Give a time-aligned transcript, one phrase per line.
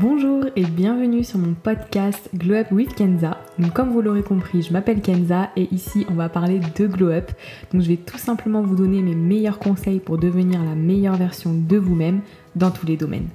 [0.00, 3.36] Bonjour et bienvenue sur mon podcast Glow Up with Kenza.
[3.58, 7.08] Donc comme vous l'aurez compris, je m'appelle Kenza et ici on va parler de Glow
[7.08, 7.32] Up.
[7.72, 11.52] Donc je vais tout simplement vous donner mes meilleurs conseils pour devenir la meilleure version
[11.52, 12.20] de vous-même
[12.54, 13.26] dans tous les domaines.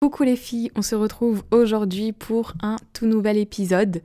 [0.00, 4.02] Coucou les filles, on se retrouve aujourd'hui pour un tout nouvel épisode.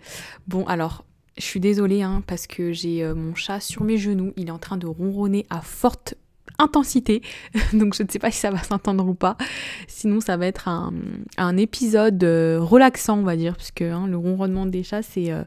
[0.47, 1.05] Bon alors,
[1.37, 4.51] je suis désolée hein, parce que j'ai euh, mon chat sur mes genoux, il est
[4.51, 6.15] en train de ronronner à forte
[6.59, 7.21] intensité.
[7.73, 9.37] Donc je ne sais pas si ça va s'entendre ou pas.
[9.87, 14.65] Sinon ça va être un, épisode euh, relaxant on va dire, puisque hein, le ronronnement
[14.65, 15.43] des chats c'est euh,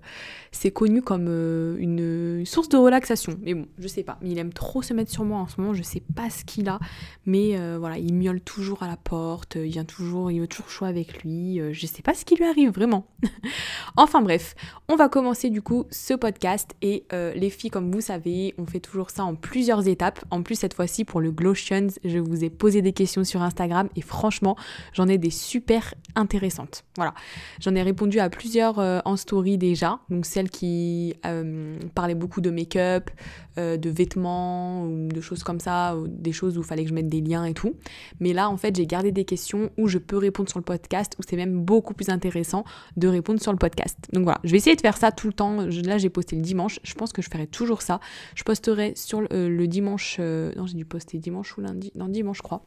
[0.73, 3.37] connu comme euh, une source de relaxation.
[3.43, 4.19] Mais bon, je sais pas.
[4.23, 6.69] Il aime trop se mettre sur moi en ce moment, je sais pas ce qu'il
[6.69, 6.79] a.
[7.27, 10.89] Mais voilà, il miaule toujours à la porte, il vient toujours, il veut toujours choix
[10.89, 11.61] avec lui.
[11.73, 13.07] je sais pas ce qui lui arrive vraiment.
[13.97, 14.55] enfin bref,
[14.89, 18.81] on va commencer du coup ce podcast et les filles comme vous savez, on fait
[18.81, 20.25] toujours ça en plusieurs étapes.
[20.31, 21.89] En plus cette fois-ci pour le Glotions.
[22.05, 24.57] Je vous ai posé des questions sur Instagram et franchement,
[24.93, 26.85] j'en ai des super intéressantes.
[26.97, 27.15] Voilà.
[27.61, 30.01] J'en ai répondu à plusieurs euh, en story déjà.
[30.11, 33.11] Donc celles qui euh, parlaient beaucoup de make-up,
[33.59, 36.91] euh, de vêtements ou de choses comme ça, ou des choses où il fallait que
[36.91, 37.75] je mette des liens et tout.
[38.21, 41.15] Mais là, en fait, j'ai gardé des questions où je peux répondre sur le podcast,
[41.19, 42.65] où c'est même beaucoup plus intéressant
[42.97, 43.97] de répondre sur le podcast.
[44.13, 45.67] Donc voilà, je vais essayer de faire ça tout le temps.
[45.85, 46.81] Là, j'ai posté le dimanche.
[46.83, 48.01] Je pense que je ferai toujours ça.
[48.35, 50.19] Je posterai sur le, dimanche.
[50.19, 51.91] non, j'ai dû poster dimanche ou lundi.
[51.95, 52.63] Non, dimanche, je crois.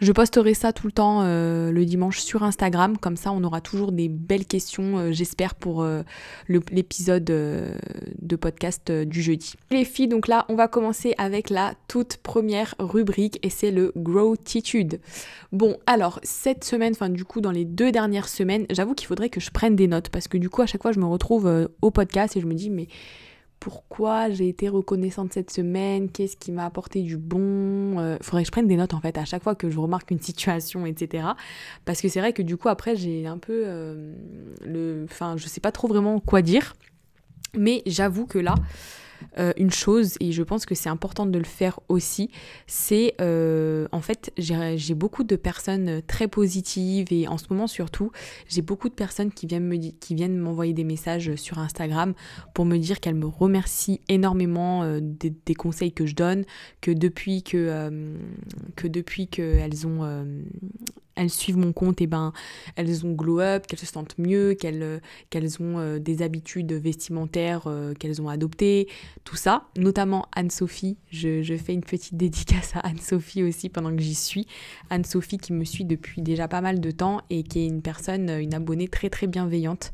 [0.00, 3.60] Je posterai ça tout le temps euh, le dimanche sur Instagram, comme ça on aura
[3.60, 6.02] toujours des belles questions, euh, j'espère, pour euh,
[6.48, 9.54] l'épisode de podcast du jeudi.
[9.70, 13.92] Les filles, donc là on va commencer avec la toute première rubrique et c'est le
[13.96, 15.00] Growtitude.
[15.52, 19.28] Bon, alors cette semaine, enfin du coup dans les deux dernières semaines, j'avoue qu'il faudrait
[19.28, 21.68] que je prenne des notes parce que du coup à chaque fois je me retrouve
[21.82, 22.88] au podcast et je me dis mais
[23.62, 27.92] pourquoi j'ai été reconnaissante cette semaine, qu'est-ce qui m'a apporté du bon.
[27.92, 29.78] Il euh, faudrait que je prenne des notes en fait à chaque fois que je
[29.78, 31.28] remarque une situation, etc.
[31.84, 34.16] Parce que c'est vrai que du coup après j'ai un peu euh,
[34.66, 35.06] le.
[35.08, 36.74] Enfin, je sais pas trop vraiment quoi dire.
[37.56, 38.56] Mais j'avoue que là,
[39.38, 42.30] euh, une chose, et je pense que c'est important de le faire aussi,
[42.66, 48.10] c'est euh, en fait, j'ai beaucoup de personnes très positives et en ce moment surtout,
[48.48, 52.14] j'ai beaucoup de personnes qui viennent me m'envoyer des messages sur Instagram
[52.54, 56.44] pour me dire qu'elles me remercient énormément euh, des, conseils que je donne,
[56.80, 57.90] que depuis que,
[58.76, 60.02] que depuis qu'elles ont
[61.14, 62.32] elles suivent mon compte, et ben
[62.76, 65.00] elles ont glow up, qu'elles se sentent mieux, qu'elles euh,
[65.60, 68.88] ont euh, des habitudes vestimentaires euh, qu'elles ont adoptées,
[69.24, 69.64] tout ça.
[69.76, 74.46] Notamment Anne-Sophie, je, je, fais une petite dédicace à Anne-Sophie aussi pendant que j'y suis.
[74.90, 78.30] Anne-Sophie qui me suit depuis déjà pas mal de temps et qui est une personne,
[78.30, 79.92] une abonnée très très bienveillante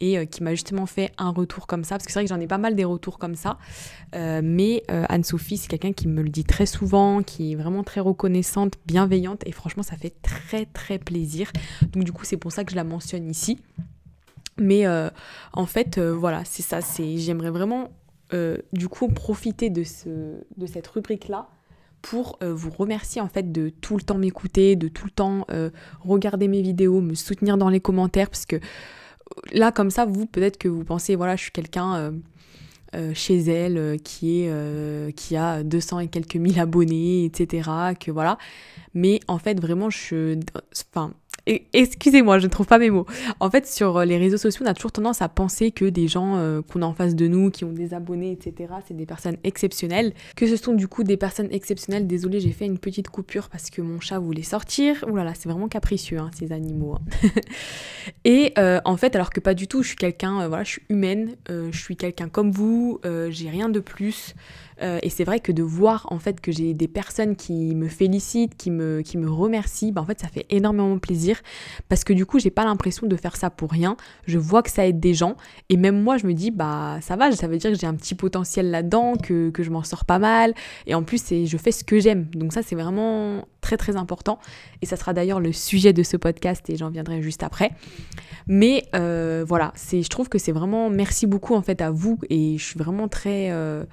[0.00, 2.40] et qui m'a justement fait un retour comme ça, parce que c'est vrai que j'en
[2.40, 3.58] ai pas mal des retours comme ça.
[4.14, 8.74] mais Anne-Sophie, c'est quelqu'un qui me le dit très souvent, qui est vraiment très reconnaissante,
[8.86, 11.50] bienveillante et franchement ça fait très très plaisir.
[11.92, 13.58] Donc du coup c'est pour ça que je la mentionne ici.
[14.58, 15.08] Mais euh,
[15.52, 17.90] en fait euh, voilà c'est ça, c'est j'aimerais vraiment
[18.34, 20.08] euh, du coup profiter de, ce,
[20.56, 21.48] de cette rubrique là
[22.02, 25.46] pour vous remercier en fait de tout le temps m'écouter, de tout le temps
[26.00, 28.56] regarder mes vidéos, me soutenir dans les commentaires parce que
[29.52, 32.14] là comme ça vous peut-être que vous pensez voilà je suis quelqu'un
[33.14, 38.38] chez elle qui est qui a 200 et quelques mille abonnés etc que voilà.
[38.94, 40.38] Mais en fait vraiment je
[40.94, 41.14] enfin
[41.72, 43.06] excusez-moi, je ne trouve pas mes mots.
[43.40, 46.08] En fait, sur euh, les réseaux sociaux, on a toujours tendance à penser que des
[46.08, 49.06] gens euh, qu'on a en face de nous, qui ont des abonnés, etc., c'est des
[49.06, 50.12] personnes exceptionnelles.
[50.36, 52.06] Que ce sont du coup des personnes exceptionnelles.
[52.06, 55.04] Désolée, j'ai fait une petite coupure parce que mon chat voulait sortir.
[55.08, 56.94] Ouh là là, c'est vraiment capricieux, hein, ces animaux.
[56.94, 57.28] Hein.
[58.24, 60.82] Et euh, en fait, alors que pas du tout, je suis quelqu'un, voilà, je suis
[60.88, 64.34] humaine, je suis quelqu'un comme vous, j'ai rien de plus.
[64.80, 68.56] Et c'est vrai que de voir en fait que j'ai des personnes qui me félicitent,
[68.56, 71.40] qui me, qui me remercient, bah, en fait ça fait énormément plaisir
[71.88, 73.96] parce que du coup j'ai pas l'impression de faire ça pour rien.
[74.26, 75.36] Je vois que ça aide des gens
[75.68, 77.94] et même moi je me dis bah ça va, ça veut dire que j'ai un
[77.94, 80.54] petit potentiel là-dedans, que, je m'en sors pas mal
[80.86, 82.26] et en plus je fais ce que j'aime.
[82.34, 84.38] Donc ça c'est vraiment très très important
[84.82, 87.72] et ça sera d'ailleurs le sujet de ce podcast et j'en viendrai juste après.
[88.46, 92.56] Mais euh, voilà, je trouve que c'est vraiment merci beaucoup en fait à vous et
[92.58, 93.84] je suis vraiment très euh,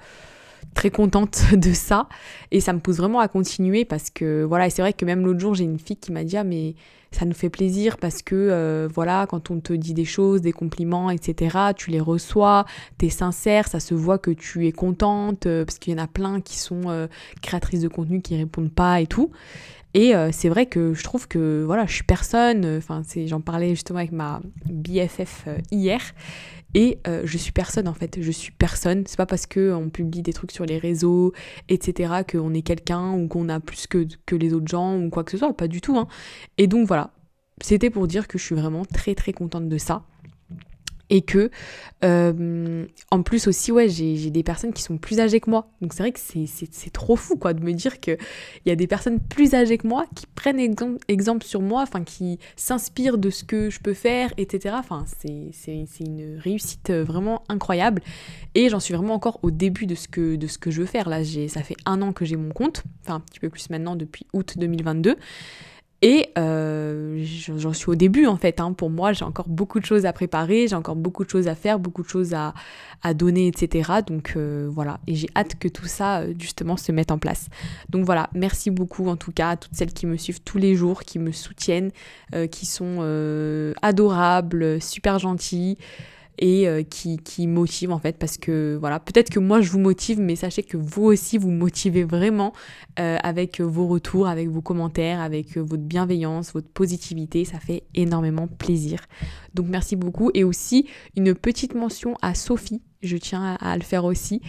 [0.74, 2.08] très contente de ça.
[2.50, 5.24] Et ça me pousse vraiment à continuer parce que voilà et c'est vrai que même
[5.24, 6.74] l'autre jour j'ai une fille qui m'a dit ah mais
[7.10, 10.52] ça nous fait plaisir parce que euh, voilà quand on te dit des choses des
[10.52, 12.66] compliments etc tu les reçois
[12.98, 16.06] t'es sincère ça se voit que tu es contente euh, parce qu'il y en a
[16.06, 17.06] plein qui sont euh,
[17.40, 19.30] créatrices de contenu qui répondent pas et tout.
[19.94, 23.98] Et c'est vrai que je trouve que voilà je suis personne enfin j'en parlais justement
[23.98, 26.00] avec ma BFF hier
[26.74, 29.04] Et euh, je suis personne en fait, je suis personne.
[29.06, 31.32] C'est pas parce qu'on publie des trucs sur les réseaux,
[31.68, 35.24] etc., qu'on est quelqu'un ou qu'on a plus que, que les autres gens ou quoi
[35.24, 35.96] que ce soit, pas du tout.
[35.96, 36.08] Hein.
[36.58, 37.10] Et donc voilà,
[37.60, 40.04] c'était pour dire que je suis vraiment très très contente de ça
[41.10, 41.50] et que
[42.04, 45.70] euh, en plus aussi ouais j'ai des personnes qui sont plus âgées que moi.
[45.80, 48.12] Donc c'est vrai que c'est trop fou quoi de me dire que
[48.64, 50.60] il y a des personnes plus âgées que moi qui prennent
[51.08, 55.78] exemple, sur moi enfin qui s'inspirent de ce que je peux faire etc enfin c'est
[56.00, 58.02] une réussite vraiment incroyable.
[58.54, 60.86] Et j'en suis vraiment encore au début de ce que de ce que je veux
[60.86, 61.08] faire.
[61.08, 62.84] Là ça fait un an que j'ai mon compte.
[63.02, 65.16] Enfin un petit peu plus maintenant depuis août 2022
[66.00, 68.60] et euh, j'en suis au début en fait.
[68.60, 68.72] Hein.
[68.72, 71.56] Pour moi, j'ai encore beaucoup de choses à préparer, j'ai encore beaucoup de choses à
[71.56, 72.54] faire, beaucoup de choses à,
[73.02, 73.90] à donner, etc.
[74.06, 75.00] Donc euh, voilà.
[75.08, 77.48] Et j'ai hâte que tout ça euh, justement se mette en place.
[77.88, 78.30] Donc voilà.
[78.32, 81.18] Merci beaucoup en tout cas à toutes celles qui me suivent tous les jours, qui
[81.18, 81.90] me soutiennent,
[82.50, 85.78] qui sont adorables, super gentilles
[86.38, 89.00] et euh, qui, qui motive en fait parce que voilà.
[89.00, 92.52] Peut-être que moi je vous motive mais sachez que vous aussi vous motivez vraiment
[92.98, 97.44] euh, avec vos retours avec vos commentaires avec euh, votre bienveillance votre positivité.
[97.44, 99.00] Ça fait énormément plaisir.
[99.54, 100.30] Donc merci beaucoup.
[100.34, 100.86] Et aussi
[101.16, 102.82] une petite mention à Sophie.
[103.02, 104.42] Je tiens à, le faire aussi,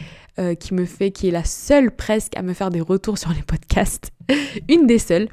[0.60, 3.44] qui me fait, qui est la seule presque à me faire des retours sur les
[3.44, 4.12] podcasts,
[4.70, 5.30] une des seules,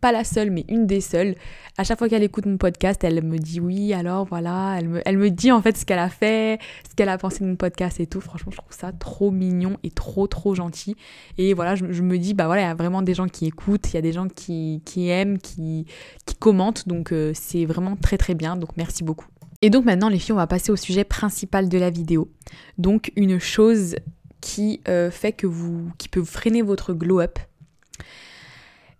[0.00, 1.34] pas la seule, mais une des seules.
[1.78, 5.30] À chaque fois qu'elle écoute mon podcast, elle me dit oui, alors voilà, elle me,
[5.30, 6.58] dit en fait ce qu'elle a fait,
[6.88, 8.20] ce qu'elle a pensé de mon podcast et tout.
[8.20, 10.96] Franchement, je trouve ça trop mignon et trop, trop gentil.
[11.38, 13.92] Et voilà, je, me dis, bah voilà, il y a vraiment des gens qui écoutent,
[13.92, 15.86] il y a des gens qui, qui aiment, qui,
[16.24, 16.88] qui commentent.
[16.88, 18.56] Donc euh, c'est vraiment très, très bien.
[18.56, 19.26] Donc merci beaucoup.
[19.62, 22.30] Et donc maintenant, les filles, on va passer au sujet principal de la vidéo.
[22.78, 23.96] Donc une chose
[24.40, 27.38] qui euh, fait que vous, qui peut freiner votre glow up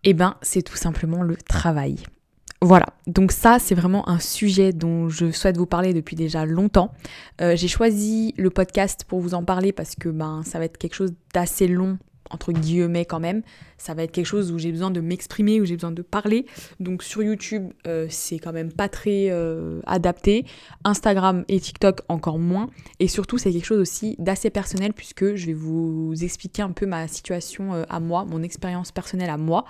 [0.08, 1.96] eh ben, c'est tout simplement le travail.
[2.62, 6.92] Voilà, donc ça c'est vraiment un sujet dont je souhaite vous parler depuis déjà longtemps.
[7.40, 10.78] Euh, j'ai choisi le podcast pour vous en parler parce que ben, ça va être
[10.78, 11.98] quelque chose d'assez long
[12.30, 13.42] entre guillemets quand même.
[13.78, 16.46] Ça va être quelque chose où j'ai besoin de m'exprimer, où j'ai besoin de parler.
[16.80, 20.46] Donc sur YouTube, euh, c'est quand même pas très euh, adapté.
[20.84, 22.70] Instagram et TikTok encore moins.
[23.00, 26.86] Et surtout, c'est quelque chose aussi d'assez personnel puisque je vais vous expliquer un peu
[26.86, 29.64] ma situation euh, à moi, mon expérience personnelle à moi.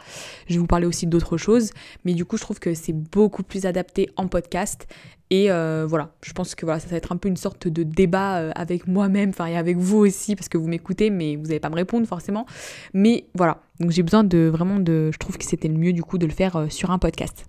[0.48, 1.70] Je vais vous parler aussi d'autres choses.
[2.04, 4.86] Mais du coup, je trouve que c'est beaucoup plus adapté en podcast.
[5.31, 7.82] Et euh, voilà, je pense que voilà, ça va être un peu une sorte de
[7.82, 11.44] débat euh, avec moi-même, enfin et avec vous aussi, parce que vous m'écoutez, mais vous
[11.44, 12.46] n'allez pas me répondre forcément.
[12.94, 15.11] Mais voilà, donc j'ai besoin de vraiment de.
[15.12, 17.46] Je trouve que c'était le mieux du coup de le faire euh, sur un podcast.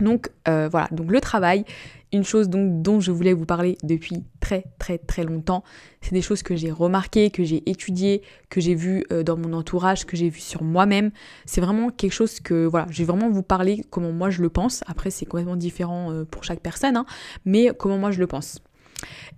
[0.00, 1.64] Donc voilà, donc le travail,
[2.12, 5.62] une chose donc dont je voulais vous parler depuis très très très longtemps,
[6.00, 9.52] c'est des choses que j'ai remarquées, que j'ai étudiées, que j'ai vues euh, dans mon
[9.52, 11.10] entourage, que j'ai vues sur moi-même.
[11.44, 14.48] C'est vraiment quelque chose que voilà, je vais vraiment vous parler comment moi je le
[14.48, 14.82] pense.
[14.86, 17.06] Après c'est complètement différent euh, pour chaque personne, hein,
[17.44, 18.58] mais comment moi je le pense.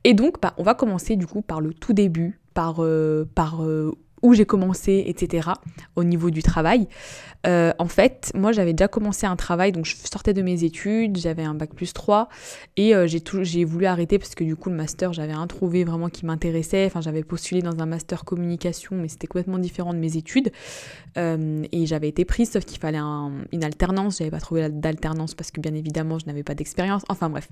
[0.04, 3.62] Et donc bah, on va commencer du coup par le tout début, par, euh, par
[4.22, 5.50] où j'ai commencé, etc.
[5.96, 6.88] au niveau du travail.
[7.46, 11.16] Euh, en fait, moi j'avais déjà commencé un travail, donc je sortais de mes études,
[11.16, 12.28] j'avais un bac plus 3
[12.76, 16.08] et euh, j'ai voulu arrêter parce que du coup le master, j'avais un trouvé vraiment
[16.08, 16.84] qui m'intéressait.
[16.86, 20.52] Enfin, j'avais postulé dans un master communication, mais c'était complètement différent de mes études.
[21.16, 24.18] Euh, et j'avais été prise, sauf qu'il fallait une alternance.
[24.18, 27.02] J'avais pas trouvé d'alternance parce que bien évidemment je n'avais pas d'expérience.
[27.08, 27.48] Enfin bref.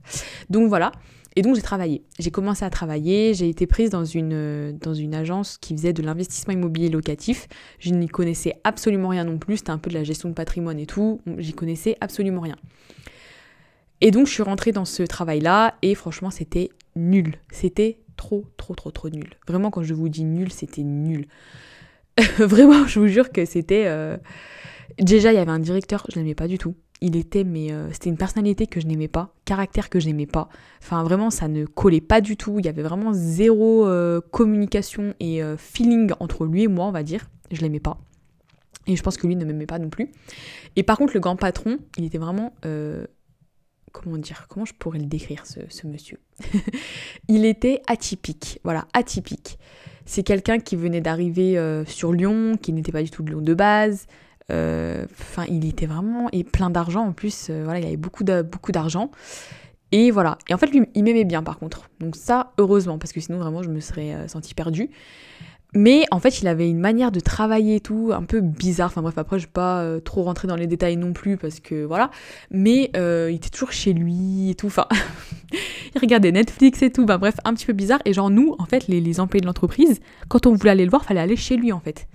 [0.51, 0.93] Donc voilà.
[1.39, 2.03] Et donc j'ai travaillé.
[2.19, 6.03] J'ai commencé à travailler, j'ai été prise dans une, dans une agence qui faisait de
[6.03, 7.47] l'investissement immobilier locatif.
[7.79, 10.81] Je n'y connaissais absolument rien non plus, c'était un peu de la gestion de patrimoine
[10.81, 12.57] et tout, j'y connaissais absolument rien.
[14.01, 17.37] Et donc je suis rentrée dans ce travail-là et franchement c'était nul.
[17.53, 19.31] C'était trop, trop, trop, trop nul.
[19.47, 21.29] Vraiment quand je vous dis nul, c'était nul.
[22.39, 23.85] Vraiment, je vous jure que c'était...
[23.87, 24.17] Euh,
[24.99, 27.93] déjà, il y avait un directeur, je l'aimais pas du tout il était, mais euh,
[27.93, 30.49] c'était une personnalité que je n'aimais pas, caractère que je n'aimais pas.
[30.83, 32.59] Enfin, vraiment, ça ne collait pas du tout.
[32.59, 36.93] Il y avait vraiment zéro euh, communication et euh, feeling entre lui et moi, on
[36.93, 37.31] va dire.
[37.51, 37.99] Je l'aimais pas.
[38.87, 40.11] Et je pense que lui ne m'aimait pas non plus.
[40.77, 42.55] Et par contre, le grand patron, il était vraiment.
[43.93, 46.19] comment dire Comment je pourrais le décrire, ce, ce monsieur?
[47.29, 48.61] Il était atypique.
[48.65, 49.59] Voilà, atypique.
[50.07, 53.53] C'est quelqu'un qui venait d'arriver sur Lyon, qui n'était pas du tout de Lyon de
[53.53, 54.07] base.
[54.51, 57.49] Euh, enfin, il était vraiment et plein d'argent en plus.
[57.51, 59.11] Euh, voilà, il avait beaucoup beaucoup d'argent.
[59.93, 60.39] Et voilà.
[60.49, 61.89] Et en fait, lui, il m'aimait bien par contre.
[62.01, 64.91] Donc ça, heureusement, parce que sinon vraiment, je me serais euh, sentie perdue.
[65.75, 68.87] Mais en fait, il avait une manière de travailler et tout, un peu bizarre.
[68.87, 71.85] Enfin bref, après, je vais pas trop rentrer dans les détails non plus parce que
[71.85, 72.11] voilà.
[72.51, 74.69] Mais il était toujours chez lui et tout.
[74.69, 74.87] Enfin,
[75.95, 77.05] il regardait Netflix et tout.
[77.05, 78.01] Bah bref, un petit peu bizarre.
[78.07, 80.91] Et genre nous, en fait, les, les employés de l'entreprise, quand on voulait aller le
[80.91, 82.09] voir, fallait aller chez lui en fait.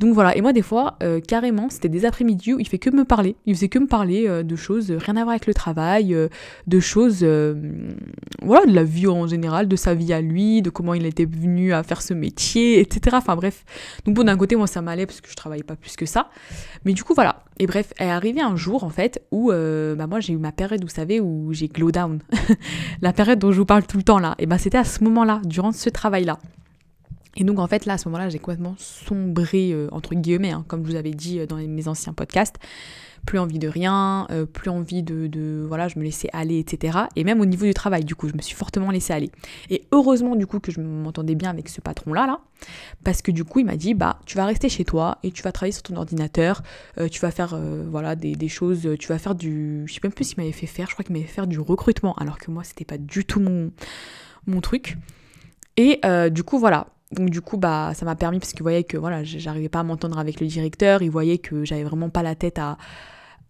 [0.00, 2.88] Donc voilà, et moi des fois, euh, carrément, c'était des après-midi où il fait que
[2.88, 3.36] me parler.
[3.44, 6.16] Il faisait que me parler euh, de choses, euh, rien à voir avec le travail,
[6.66, 7.22] de choses,
[8.42, 11.26] voilà, de la vie en général, de sa vie à lui, de comment il était
[11.26, 13.14] venu à faire ce métier, etc.
[13.18, 13.62] Enfin bref.
[14.06, 16.30] Donc bon, d'un côté, moi ça m'allait parce que je travaillais pas plus que ça.
[16.86, 17.44] Mais du coup, voilà.
[17.58, 20.82] Et bref, est arrivé un jour en fait où, bah moi j'ai eu ma période,
[20.82, 22.20] vous savez, où j'ai glow down.
[23.02, 24.34] la période dont je vous parle tout le temps là.
[24.38, 26.38] Et bah c'était à ce moment-là, durant ce travail-là.
[27.36, 30.64] Et donc en fait là à ce moment-là j'ai complètement sombré euh, entre guillemets, hein,
[30.66, 32.56] comme je vous avais dit euh, dans mes anciens podcasts.
[33.26, 37.00] Plus envie de rien, euh, plus envie de, Voilà, je me laissais aller, etc.
[37.16, 39.30] Et même au niveau du travail, du coup, je me suis fortement laissé aller.
[39.68, 42.40] Et heureusement, du coup, que je m'entendais bien avec ce patron-là, là,
[43.04, 45.42] parce que du coup, il m'a dit, bah, tu vas rester chez toi et tu
[45.42, 46.62] vas travailler sur ton ordinateur,
[47.10, 47.60] tu vas faire,
[47.90, 49.82] voilà, des, des, choses, tu vas faire du...
[49.84, 51.60] Je sais même plus s'il m'avait fait faire, je crois qu'il m'avait fait faire du
[51.60, 53.70] recrutement, alors que moi, c'était pas du tout mon,
[54.46, 54.96] mon truc.
[55.76, 58.96] Et du coup, voilà, donc du coup, bah, ça m'a permis, parce qu'il voyait que
[58.96, 62.36] voilà, j'arrivais pas à m'entendre avec le directeur, il voyait que j'avais vraiment pas la
[62.36, 62.76] tête à,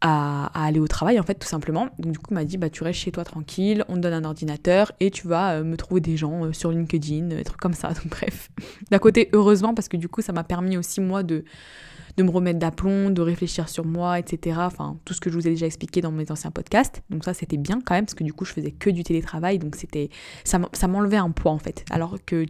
[0.03, 1.91] aller au travail, en fait, tout simplement.
[1.99, 4.15] Donc du coup, il m'a dit, bah, tu restes chez toi tranquille, on te donne
[4.15, 7.61] un ordinateur et tu vas euh, me trouver des gens euh, sur LinkedIn, des trucs
[7.61, 7.89] comme ça.
[7.93, 8.51] Donc bref,
[8.91, 11.45] d'un côté, heureusement, parce que du coup, ça m'a permis aussi, moi, de
[12.21, 14.59] de me remettre d'aplomb, de réfléchir sur moi, etc.
[14.61, 17.03] Enfin, tout ce que je vous ai déjà expliqué dans mes anciens podcasts.
[17.11, 19.59] Donc ça, c'était bien quand même, parce que du coup, je faisais que du télétravail,
[19.59, 20.11] donc c'était
[20.45, 21.85] ça m'enlevait un poids en fait.
[21.91, 22.47] Alors que,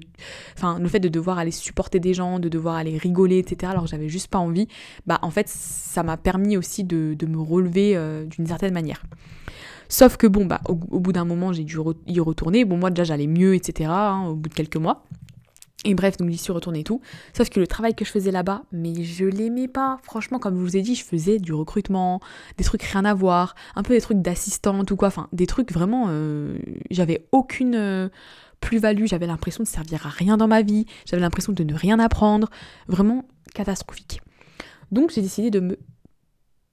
[0.57, 3.71] enfin, le fait de devoir aller supporter des gens, de devoir aller rigoler, etc.
[3.71, 4.69] Alors que j'avais juste pas envie,
[5.07, 9.03] bah en fait, ça m'a permis aussi de, me relever euh, d'une certaine manière.
[9.89, 12.65] Sauf que bon, bah, au, bout d'un moment, j'ai dû y retourner.
[12.65, 13.91] Bon, moi, déjà, j'allais mieux, etc.
[13.93, 15.05] Hein, au bout de quelques mois.
[15.85, 17.01] Et bref, donc j'y suis retournée et tout.
[17.35, 19.99] Sauf que le travail que je faisais là-bas, mais je l'aimais pas.
[20.03, 22.21] Franchement, comme je vous ai dit, je faisais du recrutement,
[22.59, 25.09] des trucs rien à voir, un peu des trucs d'assistante ou quoi.
[25.09, 26.07] Enfin, des trucs vraiment.
[26.11, 26.59] Euh,
[26.91, 28.09] j'avais aucune euh,
[28.61, 29.07] plus-value.
[29.07, 30.85] J'avais l'impression de servir à rien dans ma vie.
[31.07, 32.51] J'avais l'impression de ne rien apprendre.
[32.87, 34.21] Vraiment catastrophique.
[34.93, 35.79] Donc j'ai décidé de me.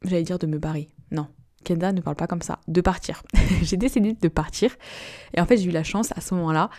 [0.03, 0.89] J'allais dire de me barrer.
[1.11, 1.27] Non,
[1.67, 3.23] Kenda ne parle pas comme ça, de partir.
[3.61, 4.71] j'ai décidé de partir.
[5.35, 6.69] Et en fait, j'ai eu la chance à ce moment-là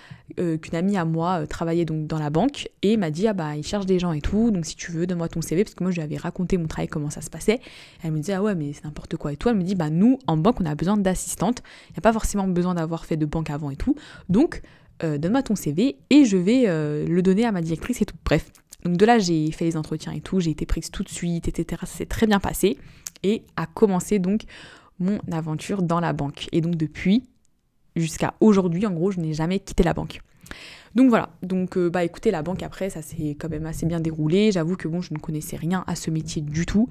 [0.40, 3.34] euh, qu'une amie à moi euh, travaillait donc dans la banque et m'a dit Ah
[3.34, 5.64] bah, il cherche des gens et tout, donc si tu veux, donne-moi ton CV.
[5.64, 7.60] Parce que moi, je lui avais raconté mon travail, comment ça se passait.
[8.02, 9.50] elle me disait Ah ouais, mais c'est n'importe quoi et tout.
[9.50, 11.62] Elle me dit Bah, nous, en banque, on a besoin d'assistantes.
[11.90, 13.94] Il n'y a pas forcément besoin d'avoir fait de banque avant et tout.
[14.28, 14.62] Donc,
[15.02, 18.16] euh, donne-moi ton CV et je vais le donner à ma directrice et tout.
[18.24, 18.50] Bref.
[18.84, 21.48] Donc de là, j'ai fait les entretiens et tout, j'ai été prise tout de suite,
[21.48, 21.80] etc.
[21.84, 22.78] Ça s'est très bien passé.
[23.24, 24.42] Et a commencé donc
[24.98, 26.48] mon aventure dans la banque.
[26.52, 27.24] Et donc depuis
[27.96, 30.20] jusqu'à aujourd'hui, en gros, je n'ai jamais quitté la banque.
[30.98, 34.00] Donc voilà, donc euh, bah écoutez, la banque après, ça s'est quand même assez bien
[34.00, 34.50] déroulé.
[34.50, 36.88] J'avoue que bon, je ne connaissais rien à ce métier du tout.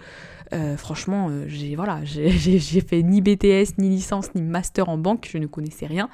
[0.54, 5.28] Euh, franchement, euh, j'ai voilà, j'ai fait ni BTS, ni licence, ni master en banque,
[5.30, 6.08] je ne connaissais rien,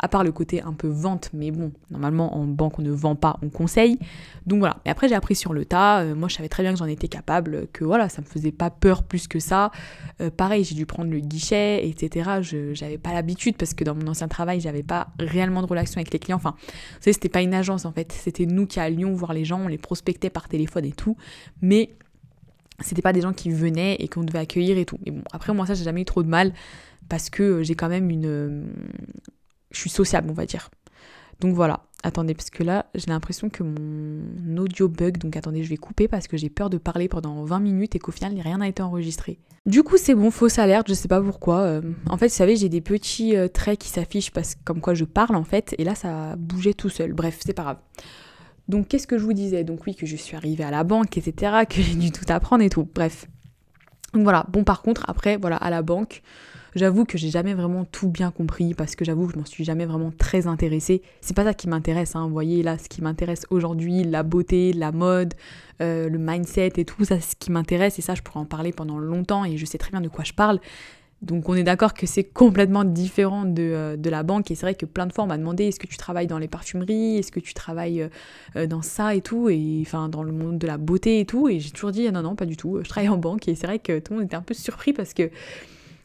[0.00, 3.14] à part le côté un peu vente, mais bon, normalement en banque on ne vend
[3.14, 4.00] pas, on conseille.
[4.44, 6.80] Donc voilà, et après j'ai appris sur le tas, moi je savais très bien que
[6.80, 9.70] j'en étais capable, que voilà, ça me faisait pas peur plus que ça.
[10.36, 12.40] pareil, j'ai dû prendre le guichet, etc.
[12.42, 15.98] Je j'avais pas l'habitude parce que dans mon ancien travail, j'avais pas réellement de relation
[15.98, 16.38] avec les clients.
[16.38, 19.60] Enfin, vous savez, c'était une agence en fait, c'était nous qui allions voir les gens,
[19.60, 21.16] on les prospectait par téléphone et tout,
[21.62, 21.90] mais
[22.80, 24.98] c'était pas des gens qui venaient et qu'on devait accueillir et tout.
[25.04, 26.52] Mais bon, après moi ça j'ai jamais eu trop de mal
[27.08, 28.66] parce que j'ai quand même une
[29.70, 30.70] je suis sociable, on va dire.
[31.40, 35.68] Donc voilà, attendez, parce que là, j'ai l'impression que mon audio bug, donc attendez, je
[35.68, 38.58] vais couper parce que j'ai peur de parler pendant 20 minutes et qu'au final, rien
[38.58, 39.38] n'a été enregistré.
[39.66, 41.60] Du coup, c'est bon, fausse alerte, je sais pas pourquoi.
[41.62, 44.94] Euh, en fait, vous savez, j'ai des petits euh, traits qui s'affichent parce comme quoi
[44.94, 47.12] je parle en fait, et là, ça bougé tout seul.
[47.12, 47.78] Bref, c'est pas grave.
[48.68, 49.64] Donc, qu'est-ce que je vous disais?
[49.64, 52.62] Donc, oui, que je suis arrivée à la banque, etc., que j'ai dû tout apprendre
[52.62, 52.88] et tout.
[52.94, 53.26] Bref.
[54.14, 54.46] Donc voilà.
[54.48, 56.22] Bon, par contre, après, voilà, à la banque,
[56.76, 59.64] J'avoue que j'ai jamais vraiment tout bien compris parce que j'avoue que je m'en suis
[59.64, 61.00] jamais vraiment très intéressée.
[61.22, 62.26] C'est pas ça qui m'intéresse, hein.
[62.26, 65.32] Vous voyez là, ce qui m'intéresse aujourd'hui, la beauté, la mode,
[65.80, 68.44] euh, le mindset et tout ça, c'est ce qui m'intéresse et ça, je pourrais en
[68.44, 70.60] parler pendant longtemps et je sais très bien de quoi je parle.
[71.22, 74.66] Donc on est d'accord que c'est complètement différent de, euh, de, la banque et c'est
[74.66, 77.16] vrai que plein de fois on m'a demandé est-ce que tu travailles dans les parfumeries,
[77.16, 78.06] est-ce que tu travailles
[78.54, 81.48] euh, dans ça et tout, et enfin dans le monde de la beauté et tout,
[81.48, 83.66] et j'ai toujours dit non non pas du tout, je travaille en banque et c'est
[83.66, 85.30] vrai que tout le monde était un peu surpris parce que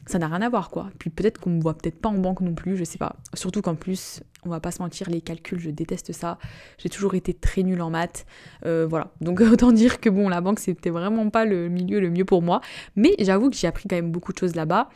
[0.06, 0.90] ça n'a rien à voir quoi.
[0.98, 3.16] Puis peut-être qu'on me voit peut-être pas en banque non plus, je sais pas.
[3.34, 6.38] Surtout qu'en plus, on va pas se mentir, les calculs, je déteste ça.
[6.78, 8.26] J'ai toujours été très nulle en maths.
[8.66, 9.12] Euh, voilà.
[9.20, 12.42] Donc autant dire que bon, la banque, c'était vraiment pas le milieu le mieux pour
[12.42, 12.60] moi.
[12.96, 14.88] Mais j'avoue que j'ai appris quand même beaucoup de choses là-bas.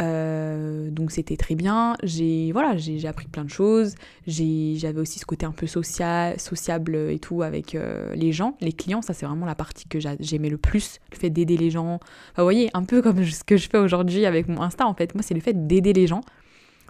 [0.00, 1.96] Euh, donc c'était très bien.
[2.02, 3.94] J'ai voilà, j'ai appris plein de choses.
[4.26, 8.72] J'avais aussi ce côté un peu social, sociable et tout avec euh, les gens, les
[8.72, 9.02] clients.
[9.02, 11.98] Ça c'est vraiment la partie que j'aimais le plus, le fait d'aider les gens.
[12.36, 15.14] vous voyez, un peu comme ce que je fais aujourd'hui avec mon Insta en fait.
[15.14, 16.20] Moi c'est le fait d'aider les gens.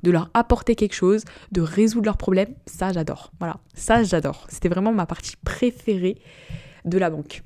[0.05, 3.33] de leur apporter quelque chose, de résoudre leurs problèmes, ça j'adore.
[3.41, 4.47] Voilà, ça j'adore.
[4.49, 6.19] C'était vraiment ma partie préférée
[6.85, 7.43] de la banque.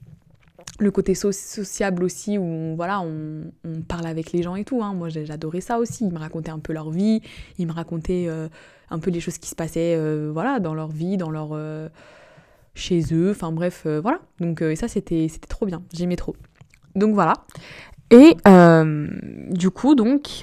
[0.78, 3.50] Le côté sociable aussi, où voilà, on,
[3.86, 4.82] parle avec les gens et tout.
[4.82, 4.94] Hein.
[4.94, 6.04] Moi j'adorais ça aussi.
[6.06, 7.20] Ils me racontaient un peu leur vie,
[7.58, 8.48] ils me racontaient euh,
[8.90, 11.50] un peu les choses qui se passaient euh, voilà, dans leur vie, dans leur.
[11.52, 11.88] Euh,
[12.74, 14.20] chez eux, enfin bref, voilà.
[14.40, 16.34] Donc ça c'était trop bien, j'aimais trop.
[16.94, 17.34] Donc voilà.
[18.10, 18.34] Et
[19.50, 20.40] du coup, donc,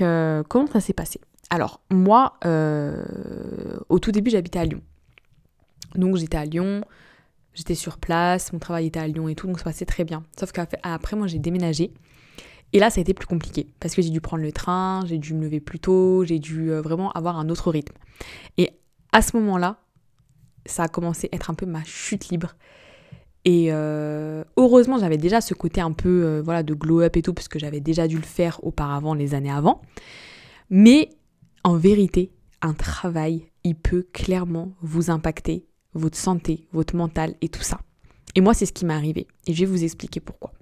[0.47, 1.19] comment ça s'est passé?
[1.49, 2.37] Alors, moi,
[3.89, 4.81] au tout début, j'habitais à Lyon.
[5.95, 6.81] Donc, j'étais à Lyon,
[7.53, 10.23] j'étais sur place, mon travail était à Lyon et tout, donc ça passait très bien.
[10.39, 11.93] Sauf qu'après, moi, j'ai déménagé.
[12.71, 15.17] Et là, ça a été plus compliqué parce que j'ai dû prendre le train, j'ai
[15.17, 17.95] dû me lever plus tôt, j'ai dû euh, vraiment avoir un autre rythme.
[18.57, 18.69] Et
[19.11, 19.79] à ce moment-là,
[20.65, 22.55] ça a commencé à être un peu ma chute libre.
[23.43, 27.33] Et euh, heureusement, j'avais déjà ce côté un peu voilà de glow up et tout,
[27.33, 29.81] parce que j'avais déjà dû le faire auparavant, les années avant.
[30.69, 31.09] Mais
[31.63, 37.63] en vérité, un travail, il peut clairement vous impacter, votre santé, votre mental et tout
[37.63, 37.79] ça.
[38.35, 39.27] Et moi, c'est ce qui m'est arrivé.
[39.47, 40.53] Et je vais vous expliquer pourquoi.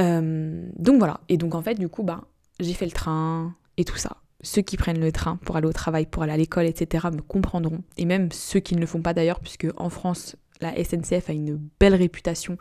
[0.00, 1.20] Euh, donc voilà.
[1.28, 2.24] Et donc en fait, du coup, bah,
[2.60, 4.18] j'ai fait le train et tout ça.
[4.42, 7.22] Ceux qui prennent le train pour aller au travail, pour aller à l'école, etc., me
[7.22, 7.82] comprendront.
[7.96, 11.32] Et même ceux qui ne le font pas d'ailleurs, puisque en France, la SNCF a
[11.32, 12.56] une belle réputation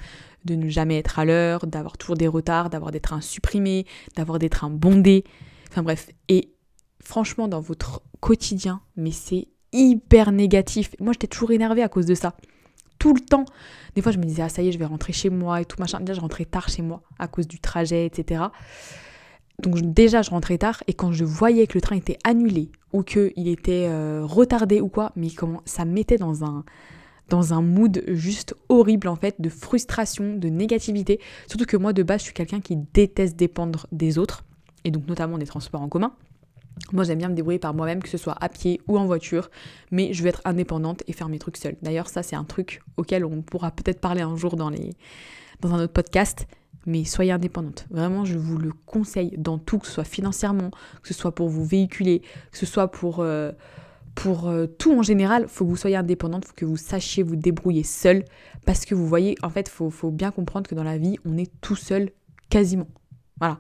[0.46, 4.40] de ne jamais être à l'heure, d'avoir toujours des retards, d'avoir des trains supprimés, d'avoir
[4.40, 5.24] des trains bondés.
[5.70, 6.10] Enfin bref.
[6.28, 6.54] Et
[7.04, 10.92] franchement, dans votre quotidien, mais c'est hyper négatif.
[11.00, 12.36] Moi, j'étais toujours énervée à cause de ça.
[13.00, 13.46] Tout le temps.
[13.96, 15.66] Des fois, je me disais, ah, ça y est, je vais rentrer chez moi et
[15.66, 16.00] tout machin.
[16.00, 18.44] Déjà, je rentrais tard chez moi à cause du trajet, etc.
[19.60, 23.04] Donc, déjà, je rentrais tard et quand je voyais que le train était annulé ou
[23.04, 26.64] qu'il était euh, retardé ou quoi, mais comment ça me mettait dans un
[27.30, 31.22] dans un mood juste horrible en fait, de frustration, de négativité.
[31.48, 34.44] Surtout que moi de base je suis quelqu'un qui déteste dépendre des autres,
[34.84, 36.14] et donc notamment des transports en commun.
[36.92, 39.50] Moi, j'aime bien me débrouiller par moi-même, que ce soit à pied ou en voiture,
[39.92, 41.78] mais je veux être indépendante et faire mes trucs seule.
[41.82, 45.94] D'ailleurs, ça, c'est un truc auquel on pourra peut-être parler un jour dans, un autre
[45.94, 46.48] podcast.
[46.88, 47.86] Mais soyez indépendante.
[47.92, 50.72] Vraiment, je vous le conseille dans tout, que ce soit financièrement,
[51.04, 53.52] que ce soit pour vous véhiculer, que ce soit pour, euh,
[54.16, 55.44] pour euh, tout en général.
[55.44, 58.26] Il faut que vous soyez indépendante, il faut que vous sachiez vous débrouiller seule.
[58.66, 61.18] Parce que vous voyez, en fait, il faut, faut bien comprendre que dans la vie,
[61.24, 62.10] on est tout seul
[62.50, 62.88] quasiment.
[63.40, 63.60] Voilà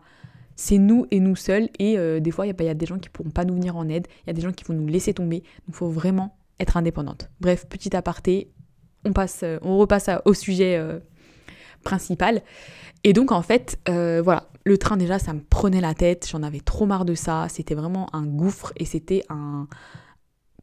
[0.62, 1.70] c'est nous et nous seuls.
[1.80, 3.89] Et euh, des fois, il y, a des gens qui pourront pas nous venir en
[3.89, 4.06] aide.
[4.24, 5.39] Il y a des gens qui vont nous laisser tomber.
[5.39, 7.32] Donc, il faut vraiment être indépendante.
[7.39, 8.52] Bref, petit aparté,
[9.04, 11.00] on, passe, euh, on repasse au sujet euh,
[11.84, 12.43] principal.
[13.04, 16.28] Et donc, en fait, voilà, le train, déjà, ça me prenait la tête.
[16.32, 17.47] J'en avais trop marre de ça.
[17.50, 19.67] C'était vraiment un gouffre et c'était un.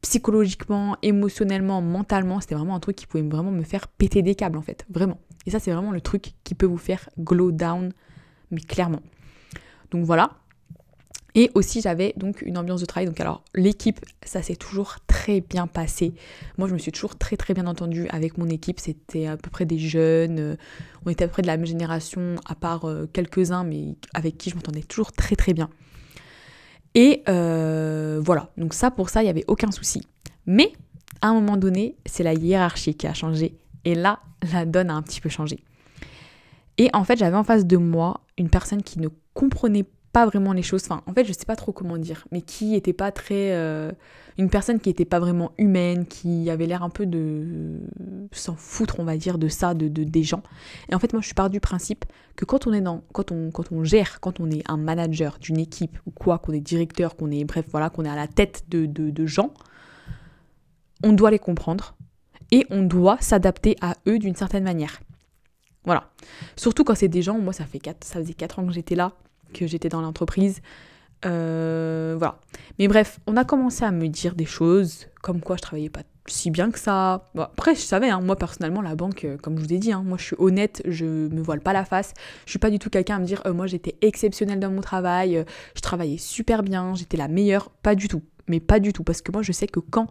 [0.01, 4.57] Psychologiquement, émotionnellement, mentalement, c'était vraiment un truc qui pouvait vraiment me faire péter des câbles
[4.57, 5.19] en fait, vraiment.
[5.45, 7.93] Et ça, c'est vraiment le truc qui peut vous faire glow down,
[8.53, 9.01] mais clairement.
[9.91, 10.31] Donc voilà.
[11.35, 13.07] Et aussi j'avais donc une ambiance de travail.
[13.07, 16.15] Donc alors l'équipe, ça s'est toujours très bien passé.
[16.57, 18.81] Moi je me suis toujours très très bien entendue avec mon équipe.
[18.81, 20.39] C'était à peu près des jeunes.
[20.39, 20.57] Euh,
[21.07, 24.39] on était à peu près de la même génération, à part euh, quelques-uns, mais avec
[24.39, 25.71] qui je m'entendais toujours très très bien.
[26.95, 30.03] Et euh, voilà, donc ça pour ça, il n'y avait aucun souci.
[30.47, 30.73] Mais
[31.21, 33.57] à un moment donné, c'est la hiérarchie qui a changé.
[33.85, 34.21] Et là,
[34.53, 35.63] la donne a un petit peu changé.
[36.79, 40.53] Et en fait, j'avais en face de moi une personne qui ne comprenait pas vraiment
[40.53, 40.83] les choses.
[40.85, 43.53] Enfin, en fait, je sais pas trop comment dire, mais qui était pas très.
[43.53, 43.93] Euh,
[44.39, 47.81] une personne qui était pas vraiment humaine, qui avait l'air un peu de
[48.31, 50.45] s'en foutre, on va dire, de ça, de, des gens.
[50.89, 52.05] Et en fait, moi, je suis part du principe
[52.37, 53.03] que quand on est dans.
[53.13, 56.53] Quand on, quand on gère, quand on est un manager d'une équipe ou quoi, qu'on
[56.53, 57.45] est directeur, qu'on est.
[57.45, 59.53] Bref, voilà, qu'on est à la tête de, de gens,
[61.03, 61.97] on doit les comprendre
[62.51, 65.01] et on doit s'adapter à eux d'une certaine manière.
[65.85, 66.11] Voilà.
[66.57, 68.95] Surtout quand c'est des gens, moi ça fait 4, ça faisait 4 ans que j'étais
[68.95, 69.13] là,
[69.55, 70.61] que j'étais dans l'entreprise.
[71.27, 72.39] Euh, voilà.
[72.79, 76.03] Mais bref, on a commencé à me dire des choses, comme quoi je travaillais pas
[76.27, 77.31] si bien que ça.
[77.39, 80.03] après, je savais, hein, moi personnellement, la banque, euh, comme je vous ai dit, hein,
[80.05, 82.13] moi je suis honnête, je me voile pas la face.
[82.45, 84.83] Je suis pas du tout quelqu'un à me dire, euh, moi j'étais exceptionnelle dans mon
[84.83, 87.71] travail, je travaillais super bien, j'étais la meilleure.
[87.83, 88.23] Pas du tout.
[88.47, 89.05] Mais pas du tout.
[89.05, 90.09] Parce que moi je sais que quand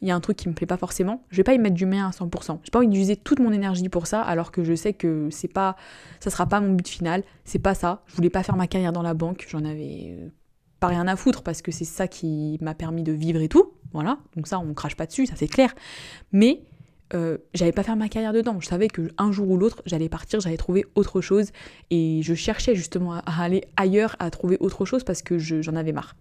[0.00, 1.74] il y a un truc qui me plaît pas forcément, je vais pas y mettre
[1.74, 2.60] du mien à 100%.
[2.62, 5.52] J'ai pas envie d'utiliser toute mon énergie pour ça, alors que je sais que c'est
[5.52, 5.76] pas,
[6.20, 8.02] ça sera pas mon but final, c'est pas ça.
[8.06, 10.28] Je voulais pas faire ma carrière dans la banque, j'en avais euh,
[10.80, 13.72] pas rien à foutre parce que c'est ça qui m'a permis de vivre et tout.
[13.92, 15.74] Voilà, donc ça on crache pas dessus, ça c'est clair.
[16.32, 16.62] Mais
[17.14, 18.60] euh, j'allais pas faire ma carrière dedans.
[18.60, 21.50] Je savais que un jour ou l'autre, j'allais partir, j'allais trouver autre chose.
[21.90, 25.92] Et je cherchais justement à, aller ailleurs, à trouver autre chose parce que j'en avais
[25.92, 26.14] marre.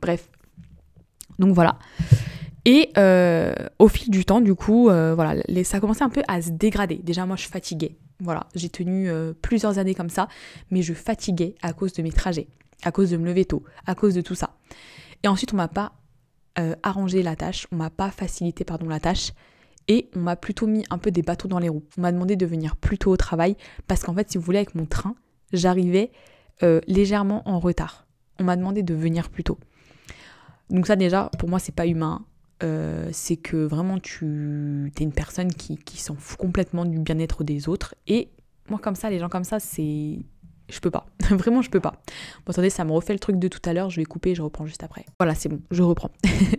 [0.00, 0.28] Bref.
[1.38, 1.78] Donc voilà.
[2.64, 6.22] Et euh, au fil du temps, du coup, euh, voilà, ça a commencé un peu
[6.28, 6.96] à se dégrader.
[6.96, 7.96] Déjà, moi, je fatiguais.
[8.20, 10.28] Voilà, j'ai tenu euh, plusieurs années comme ça,
[10.70, 12.48] mais je fatiguais à cause de mes trajets,
[12.82, 14.56] à cause de me lever tôt, à cause de tout ça.
[15.22, 15.92] Et ensuite, on m'a pas
[16.84, 19.32] arrangé la tâche, on m'a pas facilité pardon la tâche
[19.88, 21.82] et on m'a plutôt mis un peu des bateaux dans les roues.
[21.98, 23.56] On m'a demandé de venir plus tôt au travail
[23.88, 25.16] parce qu'en fait, si vous voulez, avec mon train,
[25.52, 26.12] j'arrivais
[26.86, 28.06] légèrement en retard.
[28.38, 29.58] On m'a demandé de venir plus tôt.
[30.70, 32.24] Donc ça déjà, pour moi, c'est pas humain.
[32.62, 37.42] Euh, c'est que vraiment tu es une personne qui, qui s'en fout complètement du bien-être
[37.42, 37.94] des autres.
[38.06, 38.28] Et
[38.68, 40.18] moi comme ça, les gens comme ça, c'est
[40.68, 41.06] je peux pas.
[41.30, 42.02] Vraiment, je peux pas.
[42.44, 43.90] Bon, attendez, ça me refait le truc de tout à l'heure.
[43.90, 45.04] Je vais couper et je reprends juste après.
[45.18, 46.10] Voilà, c'est bon, je reprends.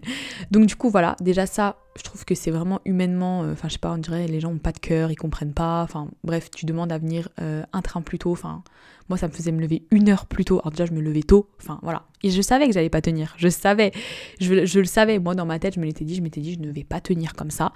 [0.52, 3.44] Donc, du coup, voilà, déjà ça, je trouve que c'est vraiment humainement.
[3.44, 5.54] Euh, enfin, je sais pas, on dirait les gens ont pas de cœur, ils comprennent
[5.54, 5.82] pas.
[5.82, 8.32] Enfin, bref, tu demandes à venir euh, un train plus tôt.
[8.32, 8.64] Enfin,
[9.10, 10.60] moi, ça me faisait me lever une heure plus tôt.
[10.60, 11.50] Alors, déjà, je me levais tôt.
[11.60, 12.04] Enfin, voilà.
[12.22, 13.34] Et je savais que j'allais pas tenir.
[13.38, 13.92] Je savais.
[14.40, 15.18] Je, je le savais.
[15.18, 16.16] Moi, dans ma tête, je me l'étais dit.
[16.16, 17.74] Je m'étais dit, je ne vais pas tenir comme ça.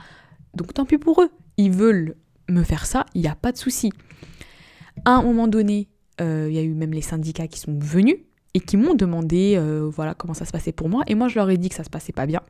[0.54, 1.30] Donc, tant pis pour eux.
[1.58, 2.15] Ils veulent
[2.50, 3.06] me faire ça.
[3.15, 3.92] Il n'y a pas de souci.
[5.06, 5.88] À un moment donné,
[6.19, 8.17] il y a eu même les syndicats qui sont venus
[8.53, 11.03] et qui m'ont demandé euh, voilà comment ça se passait pour moi.
[11.08, 12.41] Et moi, je leur ai dit que ça se passait pas bien.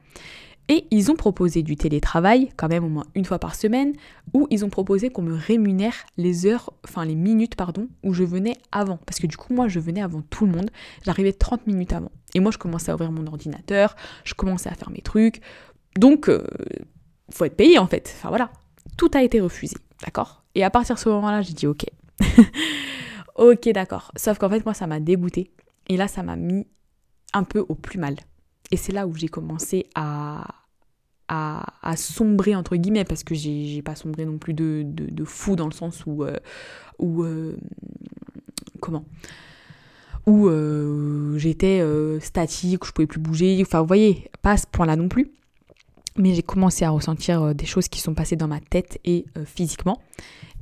[0.72, 3.94] Et ils ont proposé du télétravail, quand même au moins une fois par semaine,
[4.34, 8.24] où ils ont proposé qu'on me rémunère les heures, enfin les minutes, pardon, où je
[8.24, 8.98] venais avant.
[9.08, 10.70] Parce que du coup, moi, je venais avant tout le monde.
[11.04, 12.12] J'arrivais 30 minutes avant.
[12.36, 15.42] Et moi, je commençais à ouvrir mon ordinateur, je commençais à faire mes trucs.
[15.98, 16.46] Donc, euh,
[17.32, 18.14] faut être payé en fait.
[18.18, 18.52] Enfin voilà.
[18.96, 20.44] Tout a été refusé, d'accord?
[20.54, 21.86] Et à partir de ce moment-là, j'ai dit ok.
[23.40, 24.12] Ok, d'accord.
[24.18, 25.50] Sauf qu'en fait, moi, ça m'a dégoûté.
[25.88, 26.68] Et là, ça m'a mis
[27.32, 28.18] un peu au plus mal.
[28.70, 30.46] Et c'est là où j'ai commencé à,
[31.30, 35.72] à, sombrer, entre guillemets, parce que j'ai pas sombré non plus de, fou dans le
[35.72, 36.26] sens où.
[36.26, 36.36] Euh,
[37.02, 37.56] euh,
[38.82, 39.06] comment?
[40.28, 41.82] Où euh, j'étais
[42.20, 43.58] statique, je pouvais plus bouger.
[43.62, 45.32] Enfin, vous voyez, pas à ce point-là non plus.
[46.18, 50.02] Mais j'ai commencé à ressentir des choses qui sont passées dans ma tête et physiquement.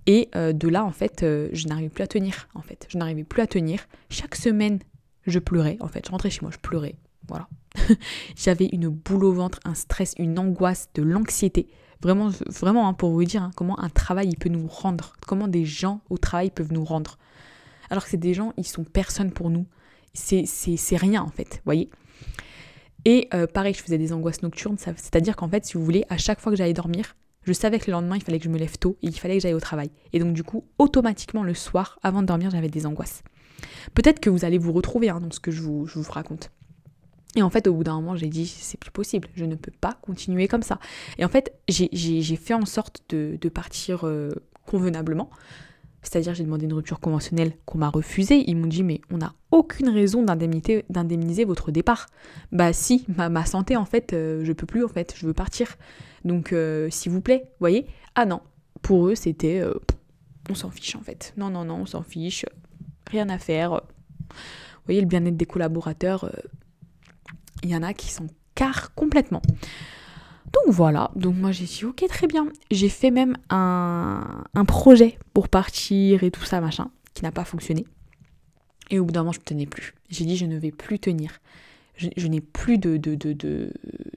[0.07, 2.87] Et euh, de là, en fait, euh, je n'arrivais plus à tenir, en fait.
[2.89, 3.87] Je n'arrivais plus à tenir.
[4.09, 4.79] Chaque semaine,
[5.25, 6.05] je pleurais, en fait.
[6.05, 6.95] Je rentrais chez moi, je pleurais.
[7.27, 7.47] Voilà.
[8.35, 11.67] J'avais une boule au ventre, un stress, une angoisse, de l'anxiété.
[12.01, 15.47] Vraiment, vraiment, hein, pour vous dire hein, comment un travail il peut nous rendre, comment
[15.47, 17.17] des gens au travail peuvent nous rendre.
[17.89, 19.65] Alors que c'est des gens, ils sont personne pour nous.
[20.13, 20.45] C'est
[20.97, 21.89] rien, en fait, voyez
[23.05, 26.17] et euh, pareil, je faisais des angoisses nocturnes, c'est-à-dire qu'en fait, si vous voulez, à
[26.17, 27.15] chaque fois que j'allais dormir,
[27.47, 29.35] je savais que le lendemain, il fallait que je me lève tôt et il fallait
[29.35, 29.89] que j'aille au travail.
[30.11, 33.23] Et donc, du coup, automatiquement, le soir, avant de dormir, j'avais des angoisses.
[33.93, 36.51] Peut-être que vous allez vous retrouver hein, dans ce que je vous, raconte.
[37.37, 39.71] Et en fait, au bout d'un moment, j'ai dit, c'est plus possible, je ne peux
[39.79, 40.77] pas continuer comme ça.
[41.17, 44.31] Et en fait, j'ai fait en sorte de, partir euh,
[44.65, 45.29] convenablement.
[46.03, 48.43] C'est-à-dire, j'ai demandé une rupture conventionnelle qu'on m'a refusée.
[48.47, 52.07] Ils m'ont dit, mais on n'a aucune raison d'indemniser votre départ.
[52.51, 55.77] Bah si, ma, santé, en fait, euh, je peux plus, en fait, je veux partir.
[56.25, 58.41] Donc, euh, s'il vous plaît, voyez Ah non,
[58.81, 59.73] pour eux, c'était, euh,
[60.49, 61.33] on s'en fiche, en fait.
[61.37, 62.45] Non, non, non, on s'en fiche,
[63.09, 63.81] rien à faire.
[64.29, 66.31] Vous voyez, le bien-être des collaborateurs,
[67.63, 69.41] il y en a qui s'en carrent complètement.
[70.53, 72.47] Donc voilà, donc moi j'ai dit ok très bien.
[72.71, 77.85] J'ai fait même un, projet pour partir et tout ça machin, qui n'a pas fonctionné.
[78.89, 79.93] Et au bout d'un moment je ne tenais plus.
[80.09, 81.39] J'ai dit je ne vais plus tenir.
[81.97, 83.33] Je, n'ai plus de, de, de,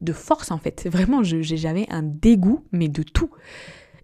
[0.01, 0.87] de, force en fait.
[0.91, 3.31] Vraiment, j'avais un dégoût, mais de tout.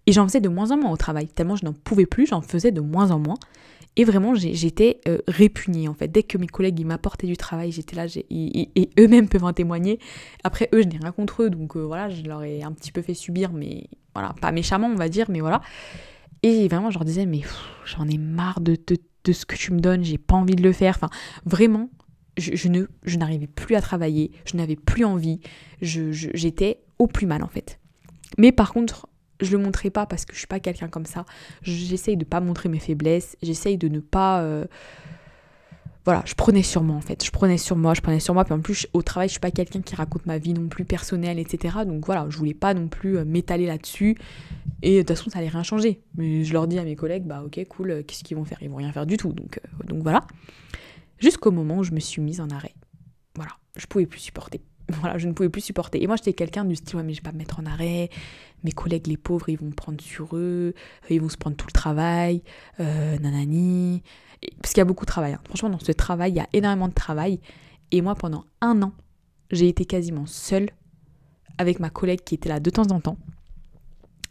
[0.07, 1.27] Et j'en faisais de moins en moins au travail.
[1.27, 3.37] Tellement je n'en pouvais plus, j'en faisais de moins en moins.
[3.97, 6.07] Et vraiment, j'étais euh, répugnée en fait.
[6.07, 9.99] Dès que mes collègues m'apportaient du travail, j'étais là, et, eux-mêmes peuvent en témoigner.
[10.43, 12.91] Après, eux, je n'ai rien contre eux, donc euh, voilà, je leur ai un petit
[12.91, 15.61] peu fait subir, mais voilà, pas méchamment, on va dire, mais voilà.
[16.43, 17.41] Et vraiment, je leur disais, mais
[17.85, 18.77] j'en ai marre de,
[19.25, 20.95] de, ce que tu me donnes, j'ai pas envie de le faire.
[20.95, 21.09] Enfin,
[21.45, 21.89] vraiment,
[22.37, 22.85] je, ne,
[23.17, 25.39] n'arrivais plus à travailler, je n'avais plus envie,
[25.81, 27.79] j'étais au plus mal en fait.
[28.37, 29.07] Mais par contre,
[29.41, 31.25] je le montrais pas parce que je suis pas quelqu'un comme ça.
[31.61, 33.37] J'essaye de pas montrer mes faiblesses.
[33.41, 34.41] J'essaye de ne pas.
[34.41, 34.65] Euh,
[36.05, 37.23] voilà, je prenais sur moi en fait.
[37.23, 38.45] Je prenais sur moi, je prenais sur moi.
[38.45, 40.85] Puis en plus, au travail, je suis pas quelqu'un qui raconte ma vie non plus
[40.85, 41.79] personnelle, etc.
[41.85, 44.17] Donc voilà, je voulais pas non plus euh, m'étaler là-dessus.
[44.81, 46.01] Et de toute façon, ça allait rien changer.
[46.15, 48.57] Mais je leur dis à mes collègues, bah ok, cool, euh, qu'est-ce qu'ils vont faire?
[48.61, 49.33] Ils vont rien faire du tout.
[49.33, 50.25] Donc, donc voilà.
[51.19, 52.73] Jusqu'au moment où je me suis mise en arrêt.
[53.35, 54.61] Voilà, je pouvais plus supporter.
[54.89, 56.01] Voilà, je ne pouvais plus supporter.
[56.01, 58.09] Et moi, j'étais quelqu'un du style, ouais, mais je vais pas me mettre en arrêt.
[58.63, 60.73] Mes collègues, les pauvres, ils vont prendre sur eux.
[60.73, 62.41] Euh, ils vont se prendre tout le travail.
[62.79, 64.01] Euh, nanani.
[64.61, 65.33] parce qu'il y a beaucoup de travail.
[65.33, 65.41] Hein.
[65.43, 67.41] Franchement, dans ce travail, il y a énormément de travail.
[67.91, 68.93] Et moi, pendant un an,
[69.51, 70.69] j'ai été quasiment seule
[71.57, 73.17] avec ma collègue qui était là de temps en temps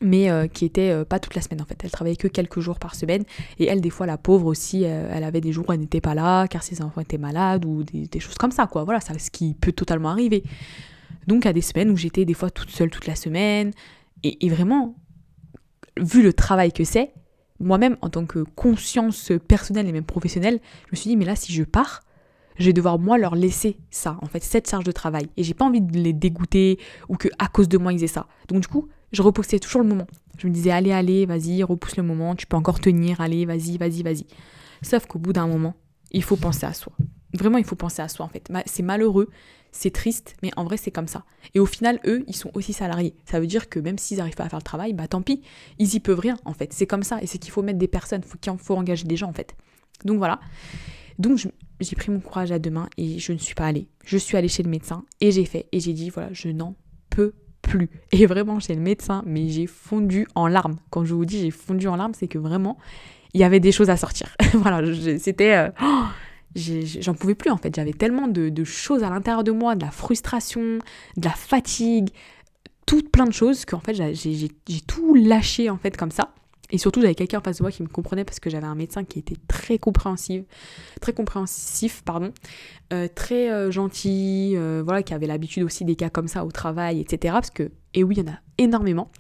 [0.01, 1.79] mais euh, qui était euh, pas toute la semaine en fait.
[1.83, 3.25] Elle travaillait que quelques jours par semaine
[3.59, 6.01] et elle des fois la pauvre aussi, euh, elle avait des jours où elle n'était
[6.01, 8.85] pas là car ses enfants étaient malades ou des, choses comme ça quoi.
[8.85, 10.43] Voilà, ça ce qui peut totalement arriver.
[11.27, 13.73] Donc à des semaines où j'étais des fois toute seule toute la semaine
[14.23, 14.97] et, et vraiment
[15.99, 17.13] vu le travail que c'est,
[17.59, 21.37] moi-même en tant que conscience personnelle et même professionnelle, je me suis dit mais là
[21.37, 22.03] si je pars,
[22.59, 25.29] je vais devoir moi leur laisser ça, en fait, cette charge de travail.
[25.37, 26.79] Et j'ai pas envie de les dégoûter
[27.09, 28.27] ou que à cause de moi ils aient ça.
[28.49, 30.07] Donc du coup, je repoussais toujours le moment.
[30.39, 33.79] Je me disais allez, allez, vas-y, repousse le moment, tu peux encore tenir, allez, vas-y,
[33.79, 34.27] vas-y, vas-y.
[34.83, 35.75] Sauf qu'au bout d'un moment,
[36.13, 36.93] il faut penser à soi.
[37.33, 38.51] Vraiment, il faut penser à soi en fait.
[38.67, 39.31] C'est malheureux,
[39.73, 41.25] c'est triste, mais en vrai, c'est comme ça.
[41.55, 43.15] Et au final, eux, ils sont aussi salariés.
[43.25, 45.43] Ça veut dire que même s'ils n'arrivent pas à faire le travail, bah tant pis,
[45.79, 46.73] ils y peuvent rien en fait.
[46.73, 47.21] C'est comme ça.
[47.23, 49.55] Et c'est qu'il faut mettre des personnes, il faut engager des gens en fait.
[50.05, 50.41] Donc voilà.
[51.19, 51.39] Donc
[51.81, 53.89] j'ai pris mon courage à deux mains et je ne suis pas allée.
[54.05, 55.67] Je suis allée chez le médecin et j'ai fait.
[55.73, 56.75] Et j'ai dit, voilà, je n'en
[57.11, 57.35] peux
[58.13, 60.77] Et vraiment, chez le médecin, mais j'ai fondu en larmes.
[60.91, 62.79] Quand je vous dis j'ai fondu en larmes, c'est que vraiment,
[63.35, 64.29] il y avait des choses à sortir.
[64.55, 64.83] voilà,
[65.19, 65.55] c'était...
[65.55, 66.05] Euh, oh,
[67.01, 67.75] j'en pouvais plus en fait.
[67.75, 70.79] J'avais tellement de, choses à l'intérieur de moi, de la frustration,
[71.17, 72.11] de la fatigue,
[72.87, 74.49] toutes plein de choses qu'en fait j'ai
[74.87, 76.31] tout lâché en fait comme ça.
[76.71, 78.75] Et surtout, j'avais quelqu'un en face de moi qui me comprenait parce que j'avais un
[78.75, 80.45] médecin qui était très compréhensif,
[81.01, 82.33] très compréhensif, pardon,
[82.93, 86.51] euh, très euh, gentil, euh, voilà, qui avait l'habitude aussi des cas comme ça au
[86.51, 87.35] travail, etc.
[87.35, 89.11] Parce que, et oui, il y en a énormément.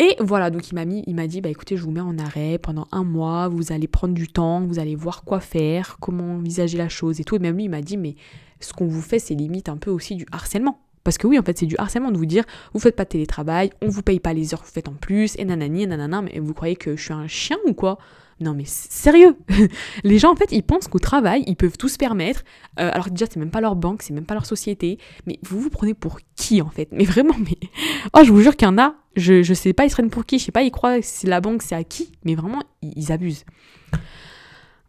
[0.00, 2.18] Et voilà, donc il m'a mis, il m'a dit, bah écoutez, je vous mets en
[2.18, 6.34] arrêt pendant un mois, vous allez prendre du temps, vous allez voir quoi faire, comment
[6.34, 7.36] envisager la chose et tout.
[7.36, 8.16] Et même lui, il m'a dit, mais
[8.60, 10.80] ce qu'on vous fait, c'est limite un peu aussi du harcèlement.
[11.04, 13.10] Parce que oui, en fait, c'est du harcèlement de vous dire, vous faites pas de
[13.10, 15.86] télétravail, on vous paye pas les heures que vous faites en plus, et nanani, et
[15.86, 17.98] nanana, mais vous croyez que je suis un chien ou quoi?
[18.40, 19.36] Non mais sérieux
[20.04, 22.42] Les gens en fait ils pensent qu'au travail ils peuvent tout se permettre.
[22.80, 24.98] Euh, alors déjà c'est même pas leur banque, c'est même pas leur société.
[25.26, 26.88] Mais vous vous prenez pour qui en fait?
[26.90, 27.58] Mais vraiment mais...
[28.16, 30.10] Oh je vous jure qu'il y en a, je, je sais pas ils se prennent
[30.10, 32.12] pour qui, je sais pas ils croient que la banque, c'est à qui.
[32.24, 33.44] Mais vraiment ils, abusent.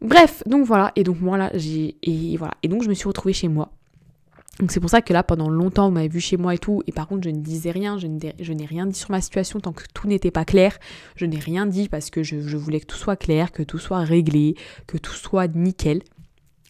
[0.01, 1.95] Bref, donc voilà, et donc moi là j'ai...
[2.04, 3.71] Et voilà, et donc je me suis retrouvée chez moi.
[4.60, 6.82] Donc c'est pour ça que là, pendant longtemps, vous m'avez vu chez moi et tout,
[6.88, 9.74] et par contre, je ne disais rien, je n'ai rien dit sur ma situation tant
[9.74, 10.78] que tout n'était pas clair.
[11.15, 14.00] Je n'ai rien dit parce que je, voulais que tout soit clair, que tout soit
[14.00, 14.56] réglé,
[14.88, 16.02] que tout soit nickel.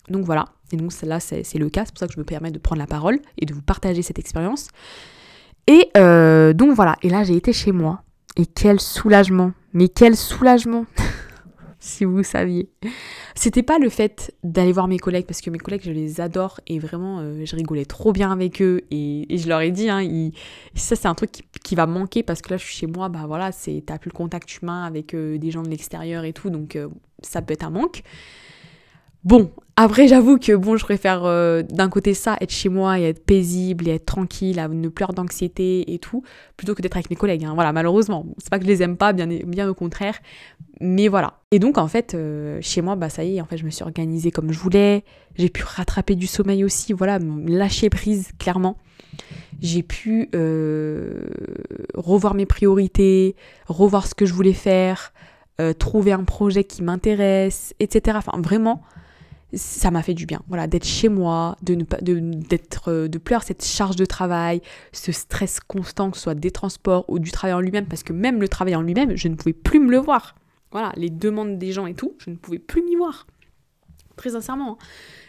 [0.10, 2.52] Donc voilà, et donc là, c'est le cas, c'est pour ça que je me permets
[2.52, 4.70] de prendre la parole et de vous partager cette expérience.
[5.68, 8.04] Et euh, donc voilà, et là, j'ai été chez moi,
[8.36, 10.86] et quel soulagement, mais quel soulagement
[11.86, 12.68] si vous saviez.
[13.36, 16.60] C'était pas le fait d'aller voir mes collègues, parce que mes collègues, je les adore
[16.68, 18.82] et vraiment, euh, je rigolais trop bien avec eux.
[18.92, 20.02] Et, je leur ai dit, hein,
[20.74, 23.26] ça c'est un truc qui, va manquer parce que là, je suis chez moi, bah
[23.28, 26.76] voilà, t'as plus le contact humain avec euh, des gens de l'extérieur et tout, donc
[26.76, 26.88] euh,
[27.22, 28.04] ça peut être un manque.
[29.26, 31.24] Bon, après, j'avoue que bon, je préfère
[31.64, 35.16] d'un côté ça, être chez moi et être paisible et être tranquille, ne plus avoir
[35.16, 36.24] d'anxiété et tout,
[36.56, 37.44] plutôt que d'être avec mes collègues.
[37.44, 37.54] Hein.
[37.56, 40.20] Voilà, malheureusement, c'est pas que je les aime pas, bien, au contraire.
[40.80, 41.40] Mais voilà.
[41.52, 43.70] Et donc en fait, euh, chez moi, bah ça y est, en fait, je me
[43.70, 45.04] suis organisée comme je voulais.
[45.38, 48.78] J'ai pu rattraper du sommeil aussi, voilà, lâcher prise clairement.
[49.62, 51.28] J'ai pu euh,
[51.94, 53.36] revoir mes priorités,
[53.68, 55.14] revoir ce que je voulais faire,
[55.62, 58.18] euh, trouver un projet qui m'intéresse, etc.
[58.18, 58.82] Enfin vraiment,
[59.56, 60.42] ça m'a fait du bien.
[60.48, 64.06] Voilà, d'être chez moi, de ne pas, de, d'être, de plus avoir cette charge de
[64.06, 68.04] travail, ce stress constant, que ce soit des transports ou du travail en lui-même, parce
[68.04, 70.36] que même le travail en lui-même, je ne pouvais plus me le voir
[70.76, 73.28] voilà, les demandes des gens et tout, je ne pouvais plus m'y voir.
[74.18, 74.74] Très sincèrement.
[74.74, 74.86] Hein.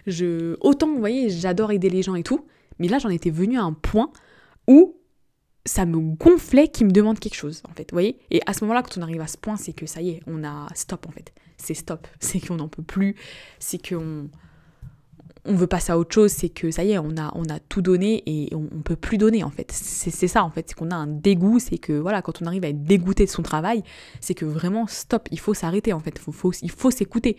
[0.09, 2.47] Je, autant, vous voyez, j'adore aider les gens et tout,
[2.81, 4.11] mais là, j'en étais venue à un point
[4.67, 4.97] où
[5.67, 8.19] ça me gonflait qu'ils me demandent quelque chose, en fait, vous voyez?
[8.31, 10.21] Et à ce moment-là, quand on arrive à ce point, c'est que ça y est,
[10.27, 11.33] on a stop, en fait.
[11.59, 12.07] C'est stop.
[12.21, 13.17] C'est qu'on n'en peut plus.
[13.59, 14.29] C'est qu'on
[15.49, 17.61] on veut passer à autre chose, c'est que ça y est, on a, on a
[17.61, 19.71] tout donné et on, ne peut plus donner en fait.
[19.71, 22.65] C'est ça en fait, c'est qu'on a un dégoût, c'est que voilà, quand on arrive
[22.65, 23.85] à être dégoûté de son travail,
[24.21, 26.21] c'est que vraiment stop, il faut s'arrêter en fait,
[26.63, 27.37] il faut s'écouter.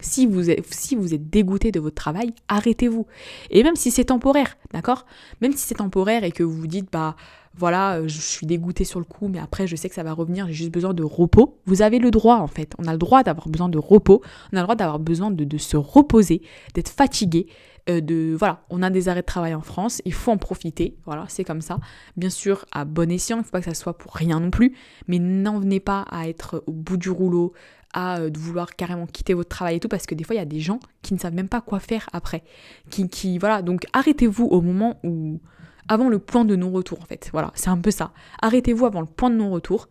[0.00, 3.06] Si vous, êtes, si vous êtes dégoûté de votre travail, arrêtez-vous.
[3.50, 5.06] Et même si c'est temporaire, d'accord?
[5.40, 7.16] Même si c'est temporaire et que vous vous dites, bah
[7.58, 10.12] voilà, euh, je suis dégoûté sur le coup, mais après je sais que ça va
[10.12, 11.58] revenir, j'ai juste besoin de repos.
[11.66, 14.56] Vous avez le droit en fait, on a le droit d'avoir besoin de repos, on
[14.56, 16.42] a le droit d'avoir besoin de, se reposer,
[16.74, 17.48] d'être fatigué,
[17.90, 20.96] euh, de voilà, on a des arrêts de travail en France, il faut en profiter,
[21.04, 21.80] voilà, c'est comme ça.
[22.16, 24.50] Bien sûr, à bon escient, il ne faut pas que ça soit pour rien non
[24.50, 24.76] plus,
[25.08, 27.52] mais n'en venez pas à être au bout du rouleau,
[27.92, 30.38] à euh, de vouloir carrément quitter votre travail et tout, parce que des fois, il
[30.38, 32.44] y a des gens qui ne savent même pas quoi faire après.
[32.90, 35.40] Qui, qui voilà, donc arrêtez-vous au moment où.
[35.88, 37.30] Avant le point de non-retour, en fait.
[37.32, 38.12] Voilà, c'est un peu ça.
[38.42, 39.88] Arrêtez-vous avant le point de non-retour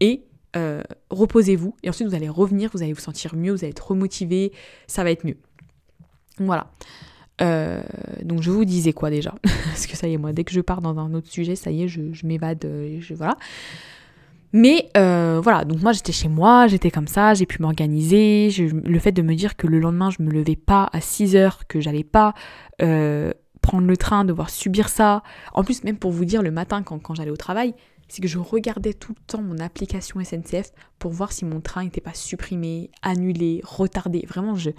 [0.00, 0.24] et
[0.56, 1.76] euh, reposez-vous.
[1.82, 4.52] Et ensuite, vous allez revenir, vous allez vous sentir mieux, vous allez être remotivé,
[4.86, 5.36] ça va être mieux.
[6.38, 6.70] Voilà.
[7.40, 7.82] Euh,
[8.22, 9.34] donc je vous disais quoi déjà?
[9.42, 11.70] Parce que ça y est, moi, dès que je pars dans un autre sujet, ça
[11.70, 12.66] y est, je, m'évade,
[13.00, 13.36] je, voilà.
[14.54, 18.50] Mais euh, voilà, donc moi j'étais chez moi, j'étais comme ça, j'ai pu m'organiser.
[18.70, 21.66] Le fait de me dire que le lendemain je me levais pas à 6 heures,
[21.66, 22.34] que j'allais pas
[22.80, 23.32] euh,
[23.64, 25.22] prendre le train, devoir subir ça.
[25.54, 27.74] En plus, même pour vous dire, le matin quand, quand j'allais au travail,
[28.08, 31.84] c'est que je regardais tout le temps mon application SNCF pour voir si mon train
[31.84, 34.24] n'était pas supprimé, annulé, retardé.
[34.28, 34.70] Vraiment, je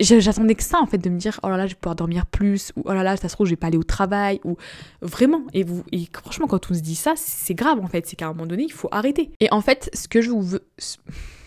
[0.00, 2.24] j'attendais que ça en fait de me dire oh là là je vais pouvoir dormir
[2.24, 4.56] plus ou oh là là ça se trouve je vais pas aller au travail ou
[5.02, 8.16] vraiment et vous et franchement quand on se dit ça c'est grave en fait c'est
[8.16, 10.64] qu'à un moment donné il faut arrêter et en fait ce que je vous veux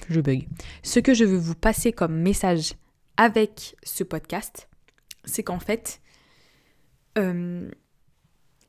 [0.10, 0.48] je bug
[0.84, 2.76] ce que je veux vous passer comme message
[3.18, 4.68] avec ce podcast
[5.26, 6.02] c'est qu'en fait
[7.18, 7.70] euh,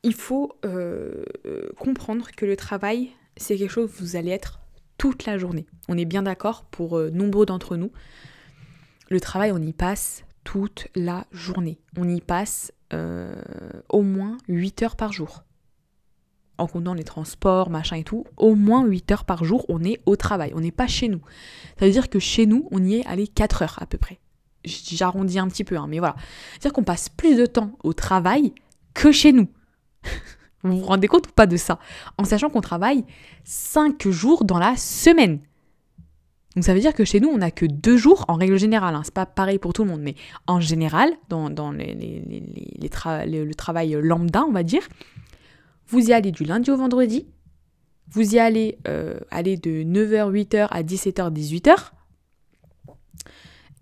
[0.03, 1.25] il faut euh,
[1.79, 4.59] comprendre que le travail c'est quelque chose où vous allez être
[4.97, 7.91] toute la journée on est bien d'accord pour euh, nombreux d'entre nous
[9.09, 11.79] le travail, on y passe toute la journée.
[11.97, 12.71] On y passe
[13.89, 15.43] au moins 8 heures par jour.
[16.57, 19.99] En comptant les transports, machin et tout, au moins 8 heures par jour, on est
[20.05, 20.53] au travail.
[20.55, 21.19] On n'est pas chez nous.
[21.77, 24.19] Ça veut dire que chez nous, on y est allé 4 heures à peu près.
[24.65, 26.15] J'arrondis un petit peu, hein, mais voilà.
[26.51, 28.53] C'est-à-dire qu'on passe plus de temps au travail
[28.93, 29.47] que chez nous.
[30.63, 31.79] vous vous rendez compte ou pas de ça?
[32.17, 33.05] En sachant qu'on travaille
[33.43, 35.39] 5 jours dans la semaine.
[36.55, 38.95] Donc ça veut dire que chez nous, on n'a que deux jours en règle générale.
[38.95, 39.01] Hein.
[39.03, 40.15] C'est pas pareil pour tout le monde, mais
[40.47, 44.87] en général, dans, le travail lambda, on va dire,
[45.87, 47.27] vous y allez du lundi au vendredi.
[48.07, 51.91] Vous y allez euh, aller de 9h, 8h à 17h, 18h.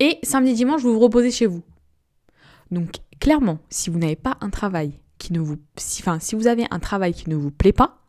[0.03, 1.63] Et samedi, dimanche, vous vous reposez chez vous.
[2.71, 5.55] Donc clairement, si vous n'avez pas un travail qui ne vous...
[5.77, 8.01] enfin, si vous avez un travail qui ne vous plaît pas,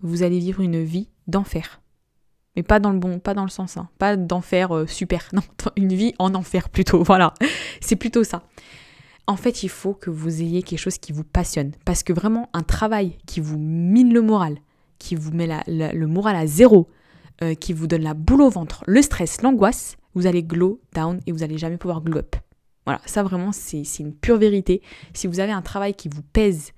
[0.00, 1.82] vous allez vivre une vie d'enfer
[2.56, 3.88] mais pas dans le bon, pas dans le sens, hein.
[3.98, 5.42] pas d'enfer euh, super, non,
[5.76, 7.34] une vie en enfer plutôt, voilà,
[7.80, 8.44] c'est plutôt ça.
[9.26, 12.48] En fait, il faut que vous ayez quelque chose qui vous passionne, parce que vraiment
[12.52, 14.58] un travail qui vous mine le moral,
[15.00, 16.88] qui vous met le moral à zéro,
[17.42, 21.20] euh, qui vous donne la boule au ventre, le stress, l'angoisse, vous allez glow down
[21.26, 22.36] et vous allez jamais pouvoir glow up.
[22.86, 24.82] Voilà, ça vraiment c'est une pure vérité.
[25.14, 26.72] Si vous avez un travail qui vous pèse,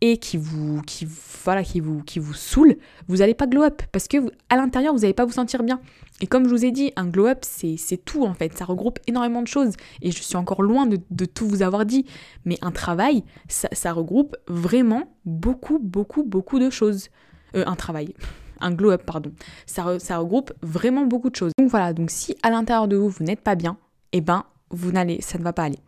[0.00, 1.06] et qui vous, qui,
[1.44, 2.76] voilà, qui vous, qui vous saoule,
[3.08, 5.80] vous n'allez pas glow up parce que à l'intérieur, vous n'allez pas vous sentir bien.
[6.20, 8.56] Et comme je vous ai dit, un glow up, c'est tout en fait.
[8.56, 9.74] Ça regroupe énormément de choses.
[10.02, 12.04] Et je suis encore loin de, de tout vous avoir dit.
[12.44, 17.08] Mais un travail, ça, ça regroupe vraiment beaucoup, beaucoup, beaucoup de choses.
[17.56, 18.14] Euh, un travail.
[18.60, 19.32] Un glow up, pardon.
[19.66, 21.52] Ça, ça regroupe vraiment beaucoup de choses.
[21.58, 23.76] Donc voilà, donc si à l'intérieur de vous, vous n'êtes pas bien,
[24.12, 25.78] eh ben, vous n'allez, ça ne va pas aller.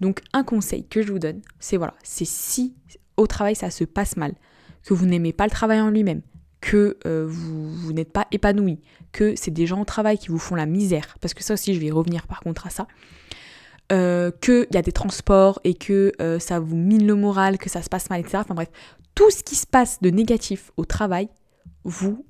[0.00, 2.74] Donc un conseil que je vous donne, c'est voilà, c'est si
[3.16, 4.34] au travail ça se passe mal,
[4.84, 6.22] que vous n'aimez pas le travail en lui-même,
[6.60, 8.80] que euh, vous, n'êtes pas épanoui,
[9.12, 11.74] que c'est des gens au travail qui vous font la misère, parce que ça aussi
[11.74, 12.86] je vais revenir par contre à ça,
[13.92, 17.70] euh, qu'il y a des transports et que euh, ça vous mine le moral, que
[17.70, 18.38] ça se passe mal, etc.
[18.40, 18.68] Enfin bref,
[19.14, 21.28] tout ce qui se passe de négatif au travail,
[21.86, 22.26] vous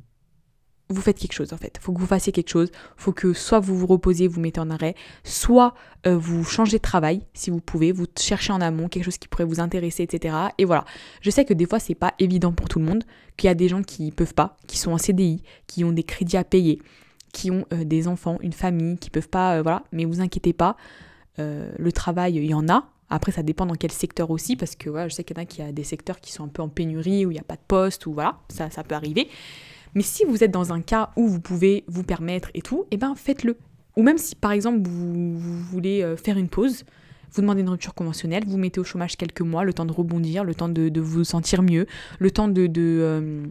[0.89, 1.79] vous faites quelque chose en fait.
[1.81, 2.71] Faut que vous fassiez quelque chose.
[2.97, 5.75] Faut que soit vous vous reposez, vous mettez en arrêt, soit
[6.07, 9.29] euh, vous changez de travail si vous pouvez, vous cherchez en amont quelque chose qui
[9.29, 10.37] pourrait vous intéresser, etc.
[10.59, 10.85] Et voilà.
[11.23, 13.05] Je sais que des fois c'est pas évident pour tout le monde,
[13.37, 16.05] qu'il y a des gens qui peuvent pas, qui sont en CDI, qui ont des
[16.05, 16.81] crédits à payer,
[17.33, 19.83] qui ont euh, des enfants, une famille, qui peuvent pas, euh, voilà.
[19.91, 20.77] Mais vous inquiétez pas,
[21.39, 22.89] le travail il y en a.
[23.09, 25.47] Après, ça dépend dans quel secteur aussi, parce que je sais qu'il y en a
[25.47, 27.57] qui a des secteurs qui sont un peu en pénurie, où il n'y a pas
[27.57, 29.29] de poste, ou voilà, ça, ça peut arriver.
[29.95, 32.99] Mais si vous êtes dans un cas où vous pouvez vous permettre et tout, eh
[32.99, 33.57] ben faites-le.
[33.97, 36.85] Ou même si par exemple vous, voulez euh, faire une pause,
[37.33, 40.45] vous demandez une rupture conventionnelle, vous mettez au chômage quelques mois, le temps de rebondir,
[40.45, 41.87] le temps de, vous sentir mieux,
[42.19, 43.47] le temps de, euh,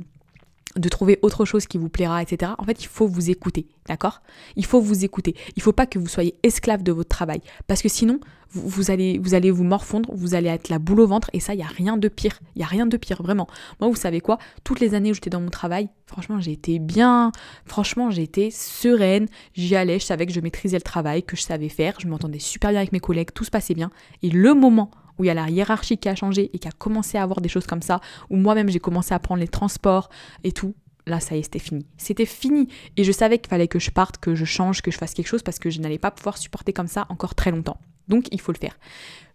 [0.76, 2.52] de trouver autre chose qui vous plaira, etc.
[2.58, 4.22] En fait, il faut vous écouter, d'accord?
[4.56, 5.36] Il faut vous écouter.
[5.56, 8.90] Il ne faut pas que vous soyez esclave de votre travail, parce que sinon, vous,
[8.90, 11.60] allez, vous allez vous morfondre, vous allez être la boule au ventre, et ça, il
[11.60, 12.40] y a rien de pire.
[12.56, 13.48] Il y a rien de pire, vraiment.
[13.80, 14.38] Moi, vous savez quoi?
[14.64, 17.32] Toutes les années où j'étais dans mon travail, franchement, j'ai été bien.
[17.66, 19.28] Franchement, j'ai été sereine.
[19.54, 22.40] J'y allais, je savais que je maîtrisais le travail, que je savais faire, je m'entendais
[22.40, 23.92] super bien avec mes collègues, tout se passait bien.
[24.22, 26.72] Et le moment où il y a la hiérarchie qui a changé et qui a
[26.72, 30.10] commencé à avoir des choses comme ça, où moi-même j'ai commencé à prendre les transports
[30.44, 30.76] et tout,
[31.08, 31.86] là ça y est, c'était fini.
[31.98, 32.68] C'était fini.
[32.98, 35.28] Et je savais qu'il fallait que je parte, que je change, que je fasse quelque
[35.28, 37.78] chose parce que je n'allais pas pouvoir supporter comme ça encore très longtemps.
[38.08, 38.78] Donc il faut le faire.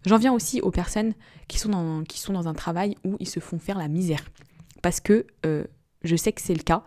[0.05, 1.13] J'en viens aussi aux personnes
[1.47, 4.23] qui sont dans, un travail où ils se font faire la misère.
[4.81, 5.63] Parce que euh,
[6.03, 6.83] je sais que c'est le cas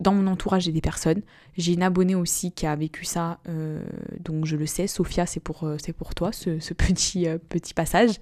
[0.00, 1.22] dans mon entourage, j'ai des personnes.
[1.56, 3.82] J'ai une abonnée aussi qui a vécu ça, euh,
[4.20, 4.86] donc je le sais.
[4.86, 8.12] Sophia, c'est pour, euh, pour toi, ce, petit, euh, petit passage.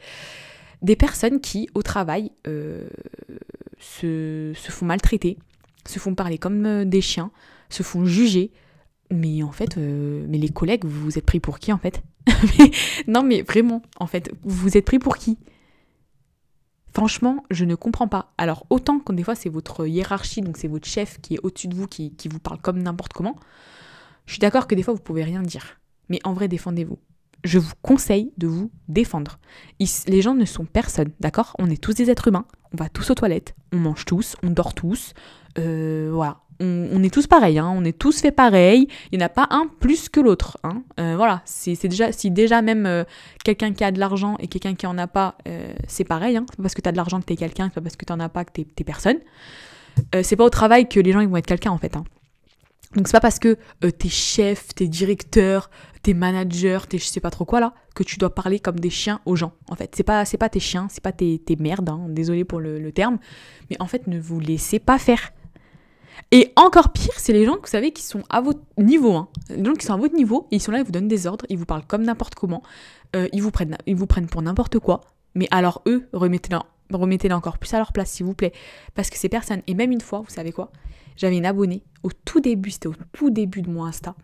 [0.83, 5.39] Des personnes qui, au travail, se, se, font maltraiter,
[5.87, 7.31] se font parler comme des chiens,
[7.69, 8.53] se font juger.
[9.11, 12.03] Mais en fait, mais les collègues, vous vous êtes pris pour qui en fait?
[13.09, 15.39] Non, mais vraiment, en fait, vous vous êtes pris pour qui?
[16.95, 18.33] Franchement, je ne comprends pas.
[18.39, 21.69] Alors, autant quand des fois c'est votre hiérarchie, donc c'est votre chef qui est au-dessus
[21.69, 23.37] de vous, qui, vous parle comme n'importe comment,
[24.27, 25.79] je suis d'accord que des fois vous pouvez rien dire.
[26.09, 26.99] Mais en vrai, défendez-vous.
[27.45, 29.39] Je vous conseille de vous défendre.
[29.79, 31.55] les gens ne sont personne, d'accord?
[31.59, 34.51] On est tous des êtres humains, on va tous aux toilettes, on mange tous, on
[34.51, 35.13] dort tous,
[35.59, 36.41] euh, voilà.
[36.61, 37.73] On, est tous pareils, hein.
[37.73, 40.59] on est tous fait pareil, il n'y en a pas un plus que l'autre.
[40.65, 40.83] Hein.
[40.99, 43.05] Euh, voilà, c'est déjà, si déjà même euh,
[43.45, 46.45] quelqu'un qui a de l'argent et quelqu'un qui en a pas, euh, c'est pareil, hein.
[46.57, 48.05] pas parce que tu as de l'argent que tu es quelqu'un, c'est pas parce que
[48.05, 49.19] tu n'en as pas que tu es, personne.
[50.23, 51.97] c'est pas au travail que les gens vont être quelqu'un en fait.
[51.97, 52.05] Hein.
[52.97, 55.71] Donc c'est pas parce que t'es chef, t'es directeur,
[56.03, 58.91] t'es manager, t'es je sais pas trop quoi là, que tu dois parler comme des
[58.91, 59.53] chiens aux gens.
[59.69, 62.07] En fait, c'est pas c'est pas tes chiens, c'est pas tes, merdes, hein.
[62.09, 63.19] désolé pour le, terme,
[63.71, 65.33] mais en fait ne vous laissez pas faire.
[66.31, 69.15] Et encore pire, c'est les gens que vous savez qui sont à votre niveau.
[69.15, 69.29] Hein.
[69.51, 71.47] Les gens qui sont à votre niveau, ils sont là, ils vous donnent des ordres,
[71.49, 72.63] ils vous parlent comme n'importe comment,
[73.17, 73.77] euh, ils, vous prennent,
[74.31, 75.01] pour n'importe quoi.
[75.35, 76.59] Mais alors eux, remettez-les
[76.91, 78.53] remettez encore plus à leur place, s'il vous plaît.
[78.95, 80.71] Parce que ces personnes, et même une fois, vous savez quoi?
[81.17, 84.15] J'avais une abonnée, au tout début, c'était au tout début de mon Insta,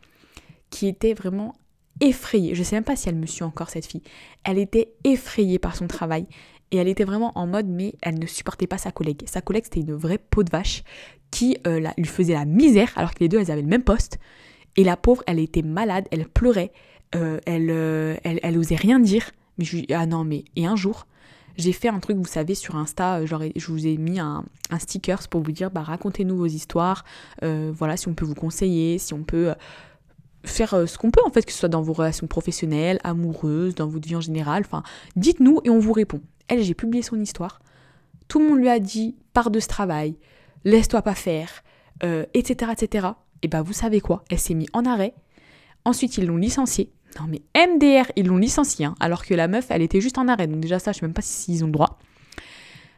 [0.70, 1.55] qui était vraiment
[2.01, 2.55] effrayée.
[2.55, 4.03] Je sais même pas si elle me suit encore, cette fille.
[4.45, 6.26] Elle était effrayée par son travail.
[6.70, 9.22] Et elle était vraiment en mode, mais elle ne supportait pas sa collègue.
[9.26, 10.82] Sa collègue, c'était une vraie peau de vache
[11.35, 14.18] qui euh, lui faisait la misère, alors que les deux, elles avaient le même poste.
[14.76, 16.72] Et la pauvre, elle était malade, elle pleurait,
[17.16, 19.32] euh, euh, elle, elle, osait rien dire.
[19.59, 20.45] Mais je ah non, mais.
[20.55, 21.09] Et un jour,
[21.57, 24.78] j'ai fait un truc, vous savez, sur Insta, genre, je vous ai mis un, un
[24.78, 27.05] stickers pour vous dire, bah, racontez-nous vos histoires,
[27.43, 29.55] voilà, si on peut vous conseiller, si on peut
[30.45, 33.89] faire ce qu'on peut, en fait, que ce soit dans vos relations professionnelles, amoureuses, dans
[33.89, 34.82] votre vie en général, enfin,
[35.16, 36.20] dites-nous et on vous répond.
[36.49, 37.61] Elle, j'ai publié son histoire.
[38.26, 40.16] Tout le monde lui a dit, pars de ce travail,
[40.65, 41.62] laisse-toi pas faire,
[42.03, 43.09] etc., euh, etc.
[43.43, 44.25] Et bah vous savez quoi?
[44.31, 45.15] Elle s'est mise en arrêt.
[45.85, 46.93] Ensuite, ils l'ont licenciée.
[47.21, 50.27] Non mais MDR, ils l'ont licenciée, hein, alors que la meuf, elle était juste en
[50.27, 50.47] arrêt.
[50.47, 51.99] Donc déjà ça, je sais même pas s'ils ont le droit.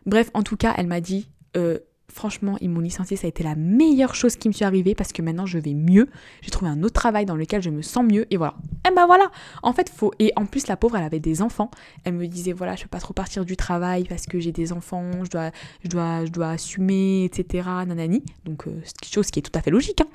[0.07, 3.43] Bref, en tout cas, elle m'a dit, euh, franchement, ils m'ont licencié, ça a été
[3.43, 6.09] la meilleure chose qui me suis arrivée parce que maintenant je vais mieux.
[6.41, 8.55] J'ai trouvé un autre travail dans lequel je me sens mieux et voilà.
[8.89, 9.31] Et ben voilà,
[9.63, 10.13] en fait, faut.
[10.19, 11.71] Et en plus, la pauvre, elle avait des enfants.
[12.05, 14.73] Elle me disait, voilà, je peux pas trop partir du travail parce que j'ai des
[14.73, 15.51] enfants, je dois,
[15.85, 17.69] je dois, je dois assumer, etc.
[17.87, 18.23] Nanani.
[18.45, 20.01] Donc, euh, chose qui est tout à fait logique.
[20.01, 20.09] Hein.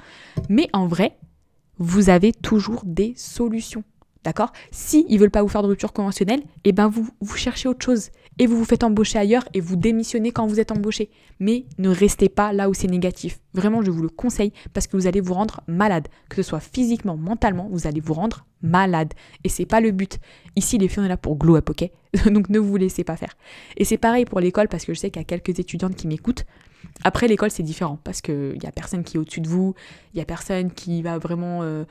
[0.49, 1.17] Mais en vrai,
[1.77, 3.83] vous avez toujours des solutions.
[4.23, 4.51] D'accord?
[4.69, 8.09] Si ils veulent pas vous faire de rupture conventionnelle, eh ben vous, cherchez autre chose
[8.37, 11.09] et vous vous faites embaucher ailleurs et vous démissionnez quand vous êtes embauché.
[11.39, 13.39] Mais ne restez pas là où c'est négatif.
[13.53, 16.59] Vraiment, je vous le conseille parce que vous allez vous rendre malade, que ce soit
[16.59, 19.13] physiquement, mentalement, vous allez vous rendre malade
[19.43, 20.19] et c'est pas le but.
[20.55, 21.89] Ici, les filles on est là pour glow up, OK?
[22.31, 23.35] Donc ne vous laissez pas faire.
[23.75, 26.07] Et c'est pareil pour l'école parce que je sais qu'il y a quelques étudiantes qui
[26.07, 26.45] m'écoutent.
[27.03, 29.73] Après l'école, c'est différent parce que il y a personne qui est au-dessus de vous,
[30.13, 31.85] il y a personne qui va vraiment euh,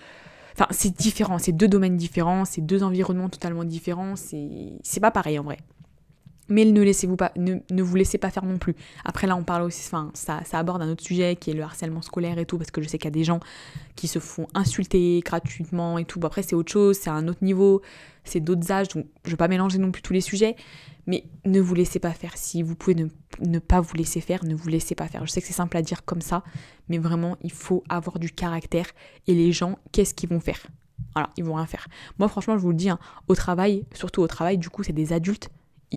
[0.55, 5.39] Enfin, c'est différent, c'est deux domaines différents, c'est deux environnements totalement différents, c'est pas pareil
[5.39, 5.59] en vrai.
[6.51, 8.75] Mais ne laissez-vous pas, ne, vous laissez pas faire non plus.
[9.05, 11.63] Après là, on parle aussi, enfin, ça, ça aborde un autre sujet qui est le
[11.63, 13.39] harcèlement scolaire et tout, parce que je sais qu'il y a des gens
[13.95, 16.21] qui se font insulter gratuitement et tout.
[16.25, 17.83] après, c'est autre chose, c'est un autre niveau,
[18.25, 20.57] c'est d'autres âges, donc je vais pas mélanger non plus tous les sujets.
[21.07, 22.37] Mais ne vous laissez pas faire.
[22.37, 22.95] Si vous pouvez
[23.41, 25.27] ne, pas vous laisser faire, ne vous laissez pas faire.
[25.27, 26.43] Je sais que c'est simple à dire comme ça,
[26.89, 28.87] mais vraiment, il faut avoir du caractère.
[29.27, 30.67] Et les gens, qu'est-ce qu'ils vont faire?
[31.15, 31.89] Voilà, ils vont rien faire.
[32.19, 32.99] Moi, franchement, je vous le dis, hein,
[33.29, 35.51] au travail, surtout au travail, du coup, c'est des adultes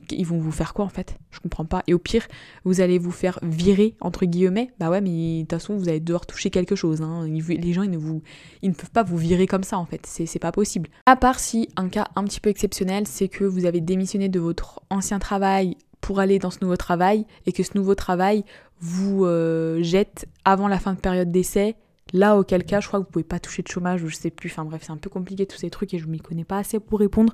[0.09, 1.17] ils vont vous faire quoi en fait?
[1.31, 1.83] Je comprends pas.
[1.87, 2.27] Et au pire,
[2.63, 4.71] vous allez vous faire virer entre guillemets.
[4.79, 7.01] Bah ouais, mais de toute façon, vous allez devoir toucher quelque chose.
[7.01, 7.27] Hein.
[7.27, 8.21] Les gens, ils ne, vous,
[8.61, 10.05] ils ne peuvent pas vous virer comme ça en fait.
[10.05, 10.89] C'est pas possible.
[11.05, 14.39] À part si un cas un petit peu exceptionnel, c'est que vous avez démissionné de
[14.39, 18.43] votre ancien travail pour aller dans ce nouveau travail et que ce nouveau travail
[18.81, 21.75] vous euh, jette avant la fin de période d'essai.
[22.11, 24.29] Là, auquel cas, je crois que vous pouvez pas toucher de chômage ou je sais
[24.29, 24.51] plus.
[24.51, 26.79] Enfin bref, c'est un peu compliqué tous ces trucs et je m'y connais pas assez
[26.79, 27.33] pour répondre.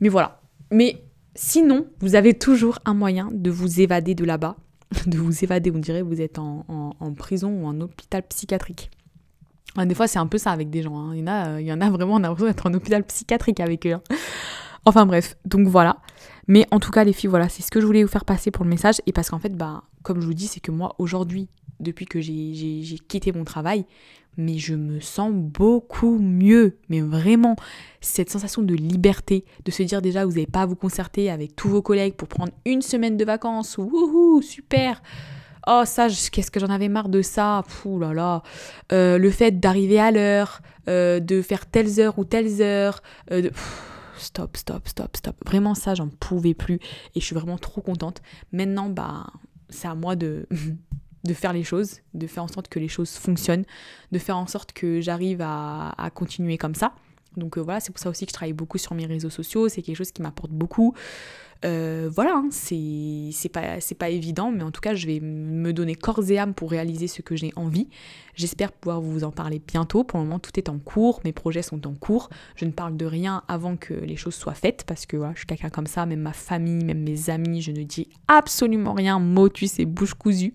[0.00, 0.40] Mais voilà.
[0.70, 1.02] Mais
[1.40, 4.56] Sinon, vous avez toujours un moyen de vous évader de là-bas.
[5.06, 6.64] De vous évader, on dirait vous êtes en,
[7.16, 8.90] prison ou en hôpital psychiatrique.
[9.76, 10.98] Des fois, c'est un peu ça avec des gens.
[10.98, 11.14] Hein.
[11.14, 12.74] Il, y en a, euh, il y en a vraiment, on a l'impression d'être en
[12.74, 13.92] hôpital psychiatrique avec eux.
[13.92, 14.02] Hein.
[14.84, 15.98] Enfin bref, donc voilà.
[16.48, 18.50] Mais en tout cas, les filles, voilà, c'est ce que je voulais vous faire passer
[18.50, 18.96] pour le message.
[19.06, 21.48] Et parce qu'en fait, bah, comme je vous dis, c'est que moi, aujourd'hui,
[21.80, 23.84] depuis que j'ai quitté mon travail,
[24.36, 26.78] mais je me sens beaucoup mieux.
[26.88, 27.56] Mais vraiment,
[28.00, 31.56] cette sensation de liberté, de se dire déjà, vous n'avez pas à vous concerter avec
[31.56, 33.76] tous vos collègues pour prendre une semaine de vacances.
[33.78, 35.02] Wouhou, super
[35.70, 37.62] Oh ça, qu'est-ce que j'en avais marre de ça.
[37.68, 38.42] Pouh là là.
[38.90, 43.02] Euh, le fait d'arriver à l'heure, euh, de faire telles heures ou telles heures.
[43.32, 43.50] Euh,
[44.16, 45.36] stop, stop, stop, stop.
[45.44, 46.76] Vraiment ça, j'en pouvais plus.
[47.14, 48.22] Et je suis vraiment trop contente.
[48.50, 49.26] Maintenant, bah,
[49.68, 50.46] c'est à moi de,
[51.28, 53.64] de faire les choses, de faire en sorte que les choses fonctionnent,
[54.10, 56.92] de faire en sorte que j'arrive à, continuer comme ça.
[57.36, 59.68] Donc euh, voilà, c'est pour ça aussi que je travaille beaucoup sur mes réseaux sociaux,
[59.68, 60.94] c'est quelque chose qui m'apporte beaucoup.
[61.64, 65.94] Euh, voilà, hein, c'est pas, pas évident, mais en tout cas, je vais me donner
[65.94, 67.88] corps et âme pour réaliser ce que j'ai envie.
[68.34, 70.04] J'espère pouvoir vous en parler bientôt.
[70.04, 72.30] Pour le moment, tout est en cours, mes projets sont en cours.
[72.54, 75.46] Je ne parle de rien avant que les choses soient faites, parce que je suis
[75.46, 79.80] quelqu'un comme ça, même ma famille, même mes amis, je ne dis absolument rien, motus
[79.80, 80.54] et bouche cousue.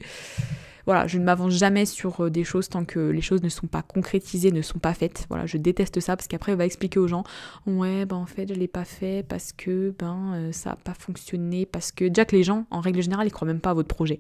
[0.86, 3.68] Voilà, je ne m'avance jamais sur euh, des choses tant que les choses ne sont
[3.68, 5.26] pas concrétisées, ne sont pas faites.
[5.30, 7.24] Voilà, je déteste ça parce qu'après, on va expliquer aux gens,
[7.66, 10.94] ouais, ben en fait, je l'ai pas fait parce que ben euh, ça n'a pas
[10.94, 13.74] fonctionné, parce que déjà que les gens, en règle générale, ils croient même pas à
[13.74, 14.20] votre projet.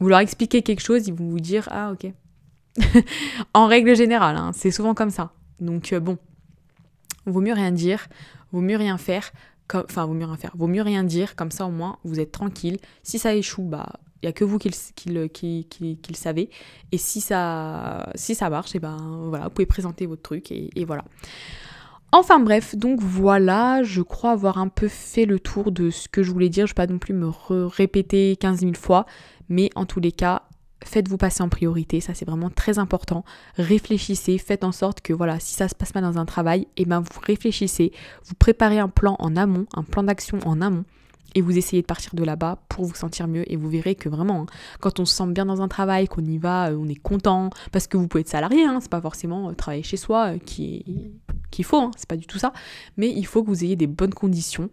[0.00, 2.12] Vous leur expliquez quelque chose, ils vont vous dire, ah ok.
[3.54, 5.32] en règle générale, hein, c'est souvent comme ça.
[5.60, 6.18] Donc euh, bon,
[7.26, 8.08] vaut mieux rien dire,
[8.52, 9.32] vaut mieux rien faire.
[9.72, 10.52] Enfin, vaut mieux rien faire.
[10.56, 12.78] Vaut mieux rien dire, comme ça au moins vous êtes tranquille.
[13.02, 14.68] Si ça échoue, bah il n'y a que vous qui
[15.08, 15.28] le,
[16.14, 16.50] savez.
[16.90, 18.96] Et si ça, si ça marche, et eh ben
[19.28, 21.04] voilà, vous pouvez présenter votre truc et, voilà.
[22.10, 26.22] Enfin bref, donc voilà, je crois avoir un peu fait le tour de ce que
[26.22, 26.66] je voulais dire.
[26.66, 27.28] Je ne vais pas non plus me
[27.66, 29.04] répéter 15 000 fois,
[29.50, 30.42] mais en tous les cas,
[30.84, 33.24] faites-vous passer en priorité, ça c'est vraiment très important.
[33.56, 36.82] Réfléchissez, faites en sorte que voilà, si ça se passe mal dans un travail, et
[36.82, 37.92] eh ben vous réfléchissez,
[38.24, 40.84] vous préparez un plan en amont, un plan d'action en amont
[41.34, 44.08] et vous essayez de partir de là-bas pour vous sentir mieux et vous verrez que
[44.08, 44.46] vraiment hein,
[44.80, 47.50] quand on se sent bien dans un travail, qu'on y va, euh, on est content
[47.72, 50.38] parce que vous pouvez être salarié, hein, c'est pas forcément euh, travailler chez soi euh,
[50.38, 51.12] qui
[51.50, 52.52] qu'il faut, hein, c'est pas du tout ça,
[52.96, 54.68] mais il faut que vous ayez des bonnes conditions.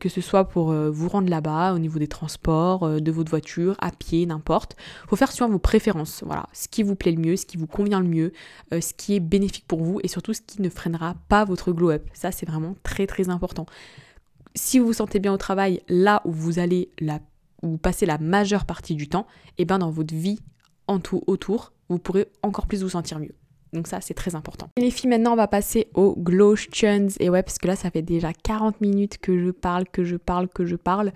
[0.00, 3.90] que ce soit pour vous rendre là-bas, au niveau des transports, de votre voiture, à
[3.90, 4.76] pied, n'importe.
[5.08, 6.22] Faut faire suivre vos préférences.
[6.24, 8.32] Voilà, ce qui vous plaît le mieux, ce qui vous convient le mieux,
[8.72, 12.02] ce qui est bénéfique pour vous et surtout ce qui ne freinera pas votre glow-up.
[12.14, 13.66] Ça, c'est vraiment très très important
[14.56, 17.20] si vous vous sentez bien au travail, là où vous allez la,
[17.62, 19.26] où passer la majeure partie du temps,
[19.58, 20.40] et eh bien dans votre vie
[20.88, 23.34] en tout autour, vous pourrez encore plus vous sentir mieux.
[23.72, 24.70] Donc ça, c'est très important.
[24.78, 27.08] les filles, maintenant, on va passer aux glotions.
[27.20, 30.16] Et ouais, parce que là, ça fait déjà 40 minutes que je parle, que je
[30.16, 31.12] parle, que je parle.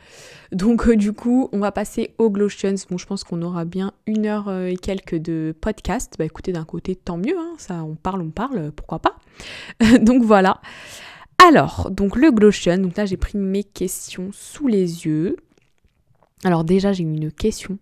[0.52, 2.74] Donc euh, du coup, on va passer aux glotions.
[2.90, 6.14] Bon, je pense qu'on aura bien une heure euh, et quelques de podcast.
[6.18, 7.38] Bah écoutez, d'un côté, tant mieux.
[7.38, 9.16] Hein, ça, on parle, on parle, pourquoi pas.
[10.00, 10.60] donc voilà.
[11.42, 15.36] Alors, donc le Glotion, donc là j'ai pris mes questions sous les yeux.
[16.44, 17.78] Alors déjà j'ai une question.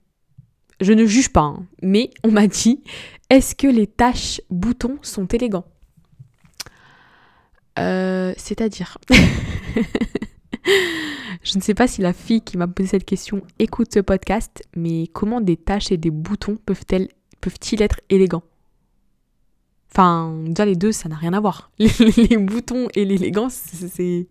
[0.81, 2.85] Je ne juge pas, hein, mais on m'a dit,
[3.31, 5.65] est-ce que les taches boutons sont élégants?
[7.81, 8.99] Euh, C'est-à-dire
[11.43, 14.63] Je ne sais pas si la fille qui m'a posé cette question écoute ce podcast,
[14.77, 17.09] mais comment des taches et des boutons peuvent-ils
[17.41, 18.45] peuvent être élégants?
[19.93, 21.71] Enfin, déjà les deux, ça n'a rien à voir.
[21.79, 24.29] Les, boutons et l'élégance, c'est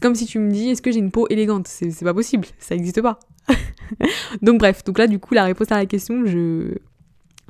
[0.00, 1.68] comme si tu me dis est-ce que j'ai une peau élégante?
[1.68, 3.18] C'est pas possible, ça n'existe pas.
[4.42, 6.74] donc bref, donc là du coup la réponse à la question, je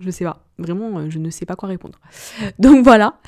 [0.00, 0.42] je sais pas.
[0.58, 1.98] Vraiment, je ne sais pas quoi répondre.
[2.58, 3.18] Donc voilà.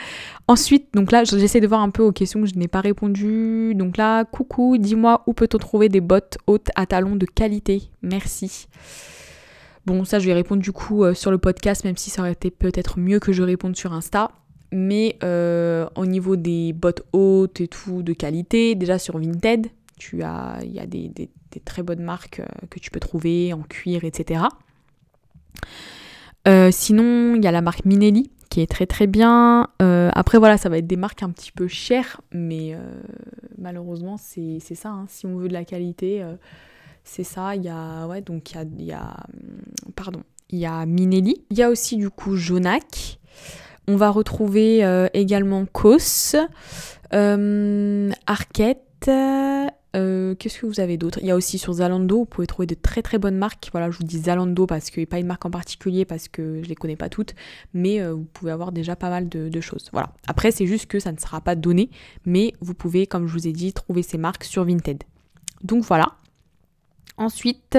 [0.49, 3.75] Ensuite, donc là, j'essaie de voir un peu aux questions que je n'ai pas répondu.
[3.75, 7.91] Donc là, coucou, dis-moi où peut-on trouver des bottes hautes à talons de qualité?
[8.03, 8.69] Merci.
[9.85, 12.33] Bon, ça, je vais répondre du coup euh, sur le podcast, même si ça aurait
[12.33, 14.30] été peut-être mieux que je réponde sur Insta.
[14.70, 19.66] Mais euh, au niveau des bottes hautes et tout de qualité, déjà sur Vinted,
[19.99, 21.12] tu as, il y a des,
[21.64, 24.45] très bonnes marques euh, que tu peux trouver en cuir, etc.
[26.70, 29.68] sinon, il y a la marque Minelli qui est très très bien.
[29.80, 32.76] après, voilà, ça va être des marques un petit peu chères, mais
[33.59, 34.91] malheureusement, c'est ça.
[34.91, 35.07] Hein.
[35.09, 36.22] Si on veut de la qualité,
[37.05, 40.22] c'est ça, il y a, ouais, donc il y a, hum, pardon,
[40.53, 41.44] il y a Minelli.
[41.50, 43.18] Il y a aussi du coup Jonac.
[43.88, 46.36] On va retrouver euh, également Kos,
[47.12, 49.11] euh, Arquette.
[49.94, 51.18] Euh, qu'est-ce que vous avez d'autre?
[51.20, 53.68] Il y a aussi sur Zalando, vous pouvez trouver de très très bonnes marques.
[53.72, 56.28] Voilà, je vous dis Zalando parce qu'il n'y a pas une marque en particulier parce
[56.28, 57.34] que je les connais pas toutes,
[57.74, 59.90] mais vous pouvez avoir déjà pas mal de, de choses.
[59.92, 60.12] Voilà.
[60.28, 61.90] Après, c'est juste que ça ne sera pas donné,
[62.24, 65.03] mais vous pouvez, comme je vous ai dit, trouver ces marques sur Vinted.
[65.62, 66.07] Donc voilà.
[67.17, 67.79] Ensuite,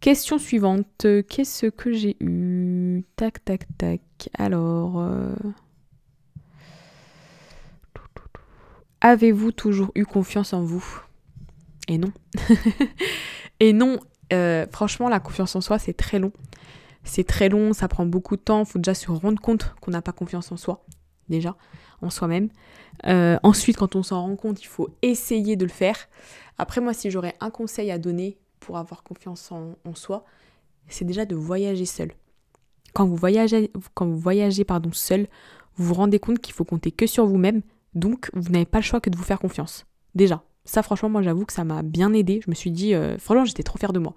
[0.00, 1.06] question suivante.
[1.28, 3.04] Qu'est-ce que j'ai eu?
[3.16, 4.00] Tac, tac, tac.
[4.38, 5.00] Alors...
[5.00, 5.34] Euh,
[9.00, 11.02] avez-vous toujours eu confiance en vous?
[11.88, 12.12] Et non.
[13.60, 14.00] Et non,
[14.32, 16.32] euh, franchement, la confiance en soi, c'est très long.
[17.04, 18.60] C'est très long, ça prend beaucoup de temps.
[18.60, 20.84] Il faut déjà se rendre compte qu'on n'a pas confiance en soi,
[21.28, 21.56] déjà,
[22.02, 22.48] en soi-même.
[23.06, 25.96] Euh, ensuite, quand on s'en rend compte, il faut essayer de le faire.
[26.58, 30.24] Après, moi, si j'aurais un conseil à donner pour avoir confiance en, soi,
[30.88, 32.10] c'est déjà de voyager seul.
[32.94, 35.28] Quand vous voyagez, quand vous voyagez pardon, seul,
[35.76, 37.62] vous vous rendez compte qu'il faut compter que sur vous-même,
[37.94, 39.86] donc vous n'avez pas le choix que de vous faire confiance.
[40.16, 40.42] Déjà.
[40.64, 42.40] Ça, franchement, moi, j'avoue que ça m'a bien aidé.
[42.44, 44.14] Je me suis dit, euh, franchement, j'étais trop fière de moi.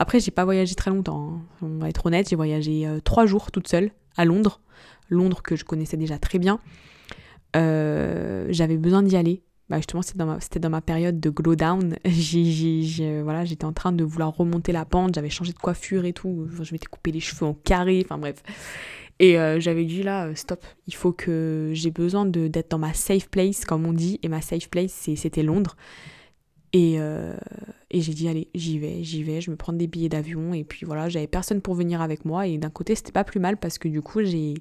[0.00, 1.28] Après, j'ai pas voyagé très longtemps.
[1.28, 1.40] Hein.
[1.62, 4.60] On va être honnête, j'ai voyagé euh, trois jours toute seule à Londres.
[5.08, 6.58] Londres que je connaissais déjà très bien.
[7.54, 10.18] Euh, j'avais besoin d'y aller bah justement c'était
[10.60, 11.96] dans, ma, période de glow down.
[13.24, 16.48] voilà, j'étais en train de vouloir remonter la pente, j'avais changé de coiffure et tout,
[16.62, 18.42] je m'étais coupé les cheveux en carré, enfin bref.
[19.20, 22.94] Et euh, j'avais dit là, euh, stop, il faut que j'ai besoin d'être dans ma
[22.94, 25.76] safe place, comme on dit, et ma safe place c'était Londres.
[26.72, 27.36] Et, euh,
[27.92, 30.52] et j'ai dit, allez, j'y vais, j'y vais, je me prends des billets d'avion.
[30.54, 32.48] Et puis voilà, j'avais personne pour venir avec moi.
[32.48, 34.54] Et d'un côté, c'était pas plus mal parce que du coup, j'ai.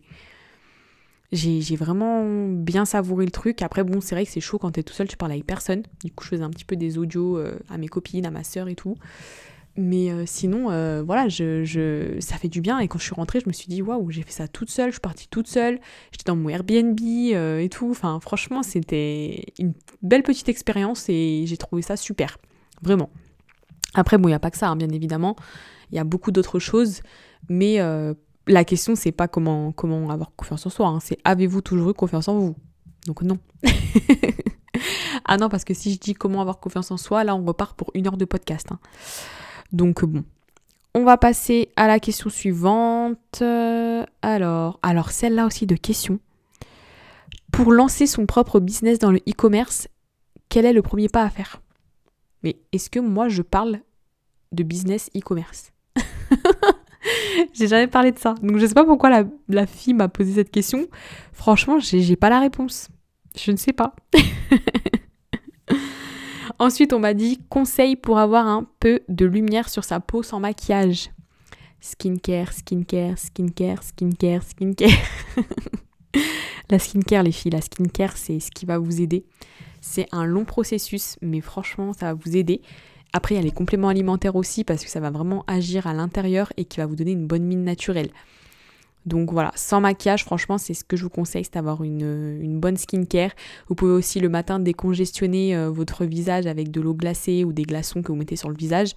[1.34, 3.64] J'ai vraiment bien savouré le truc.
[3.64, 5.82] Après, bon, c'est vrai que c'est chaud quand t'es tout seul, tu parles avec personne.
[6.04, 8.44] Du coup, je faisais un petit peu des audios euh, à mes copines, à ma
[8.44, 8.96] soeur et tout.
[9.76, 12.78] Mais euh, sinon, euh, voilà, je, je, ça fait du bien.
[12.78, 14.90] Et quand je suis rentrée, je me suis dit, waouh, j'ai fait ça toute seule,
[14.90, 15.80] je suis partie toute seule.
[16.12, 17.90] J'étais dans mon Airbnb et tout.
[17.90, 19.74] Enfin, franchement, c'était une
[20.04, 22.38] belle petite expérience et j'ai trouvé ça super.
[22.84, 23.10] Vraiment.
[23.96, 25.36] Après, bon, il n'y a pas que ça, hein, bien évidemment.
[25.92, 27.02] Il y a beaucoup d'autres choses.
[27.50, 27.80] Mais
[28.48, 29.74] la question, c'est pas comment,
[30.10, 30.88] avoir confiance en soi.
[30.88, 31.00] Hein.
[31.00, 32.56] c'est avez-vous toujours eu confiance en vous?
[33.08, 33.38] Donc non.
[35.26, 37.76] ah non, parce que si je dis comment avoir confiance en soi, là, on repart
[37.78, 38.68] pour une heure de podcast.
[38.72, 38.80] Hein.
[39.72, 40.24] Donc bon.
[40.96, 43.41] On va passer à la question suivante.
[44.22, 46.20] Alors, alors celle-là aussi de question.
[47.52, 49.88] Pour lancer son propre business dans le e-commerce,
[50.50, 51.62] quel est le premier pas à faire?
[52.44, 53.80] Mais est-ce que moi je parle
[54.52, 55.72] de business e-commerce?
[57.53, 58.36] J'ai jamais parlé de ça.
[58.41, 60.88] Donc je sais pas pourquoi la, fille m'a posé cette question.
[61.34, 62.89] Franchement, j'ai pas la réponse.
[63.38, 63.95] Je ne sais pas.
[66.59, 70.39] Ensuite, on m'a dit conseil pour avoir un peu de lumière sur sa peau sans
[70.39, 71.09] maquillage.
[71.82, 74.89] Skincare, skincare, skincare, skincare, skincare.
[76.70, 79.26] la skincare, les filles, la skincare, c'est ce qui va vous aider.
[79.82, 82.61] C'est un long processus, mais franchement, ça va vous aider.
[83.14, 85.93] Après, il y a les compléments alimentaires aussi, parce que ça va vraiment agir à
[85.93, 88.09] l'intérieur et qui va vous donner une bonne mine naturelle.
[89.05, 92.78] Donc voilà, sans maquillage, franchement, c'est ce que je vous conseille, c'est d'avoir une, bonne
[92.78, 93.32] skincare.
[93.68, 97.64] Vous pouvez aussi le matin décongestionner euh, votre visage avec de l'eau glacée ou des
[97.64, 98.93] glaçons que vous mettez sur le visage,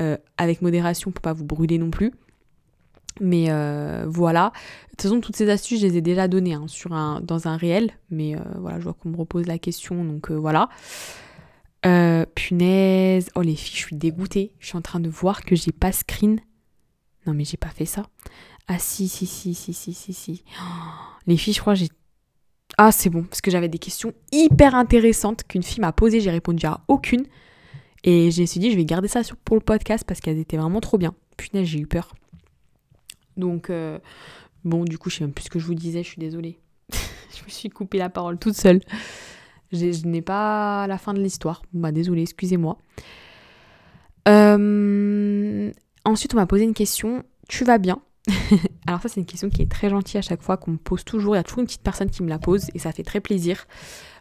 [0.00, 2.12] euh, avec modération pour pas vous brûler non plus.
[3.20, 4.52] Mais euh, voilà.
[4.84, 7.90] De toute façon, toutes ces astuces, je les ai déjà données hein, dans un réel.
[8.10, 10.30] Mais voilà, je vois qu'on me repose la question, donc
[11.84, 13.30] euh, punaise.
[13.34, 14.52] Oh les filles, je suis dégoûtée.
[14.58, 16.40] Je suis en train de voir que j'ai pas screen.
[17.26, 18.06] Non mais j'ai pas fait ça.
[18.68, 20.44] Ah si, si, si, si, si, si, si.
[21.26, 21.88] les filles, je crois j'ai...
[22.78, 26.20] Ah c'est bon, parce que j'avais des questions hyper intéressantes qu'une fille m'a posées.
[26.20, 27.26] J'ai répondu à aucune.
[28.04, 30.56] Et je me suis dit, je vais garder ça pour le podcast parce qu'elles étaient
[30.56, 31.14] vraiment trop bien.
[31.36, 32.14] Punaise, j'ai eu peur.
[33.36, 33.98] Donc, euh,
[34.64, 36.58] bon, du coup, je sais même plus ce que je vous disais, je suis désolée.
[36.92, 38.80] je me suis coupé la parole toute seule.
[39.72, 41.62] Je n'ai pas la fin de l'histoire.
[41.72, 42.78] Bah, désolée, excusez-moi.
[44.28, 45.72] Euh,
[46.04, 47.24] ensuite, on m'a posé une question.
[47.48, 48.00] Tu vas bien?
[48.86, 51.04] Alors ça, c'est une question qui est très gentille à chaque fois, qu'on me pose
[51.04, 51.34] toujours.
[51.34, 53.20] Il y a toujours une petite personne qui me la pose et ça fait très
[53.20, 53.66] plaisir.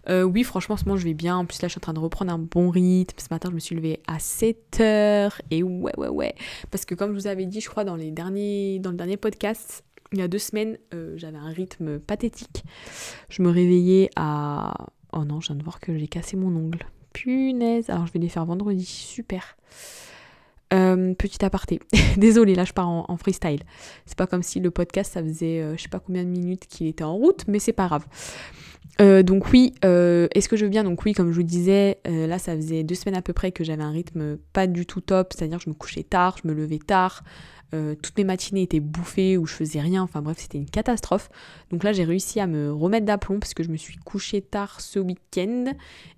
[0.09, 1.37] Euh, oui, franchement, ce moment, je vais bien.
[1.37, 3.15] En plus, là, je suis en train de reprendre un bon rythme.
[3.19, 5.41] Ce matin, je me suis levée à 7 heures.
[5.51, 6.33] Et ouais, ouais, ouais.
[6.71, 9.17] Parce que comme je vous avais dit, je crois, dans, les derniers, dans le dernier
[9.17, 9.83] podcast,
[10.13, 12.63] il y a deux semaines, euh, j'avais un rythme pathétique.
[13.29, 14.87] Je me réveillais à...
[15.13, 16.85] Oh non, je viens de voir que j'ai cassé mon ongle.
[17.13, 17.89] Punaise.
[17.89, 18.85] Alors, je vais les faire vendredi.
[18.85, 19.57] Super.
[20.73, 21.81] Euh, petit aparté.
[22.17, 23.61] Désolée, là je pars en, freestyle.
[24.05, 26.87] C'est pas comme si le podcast ça faisait je sais pas combien de minutes qu'il
[26.87, 28.05] était en route, mais c'est pas grave.
[28.99, 30.83] Euh, donc oui, euh, est-ce que je veux bien?
[30.83, 33.51] Donc oui, comme je vous disais, euh, là ça faisait deux semaines à peu près
[33.51, 36.53] que j'avais un rythme pas du tout top, c'est-à-dire je me couchais tard, je me
[36.53, 37.23] levais tard,
[37.71, 41.29] toutes mes matinées étaient bouffées ou je faisais rien, enfin bref c'était une catastrophe.
[41.71, 44.81] Donc là j'ai réussi à me remettre d'aplomb parce que je me suis couchée tard
[44.81, 45.65] ce week-end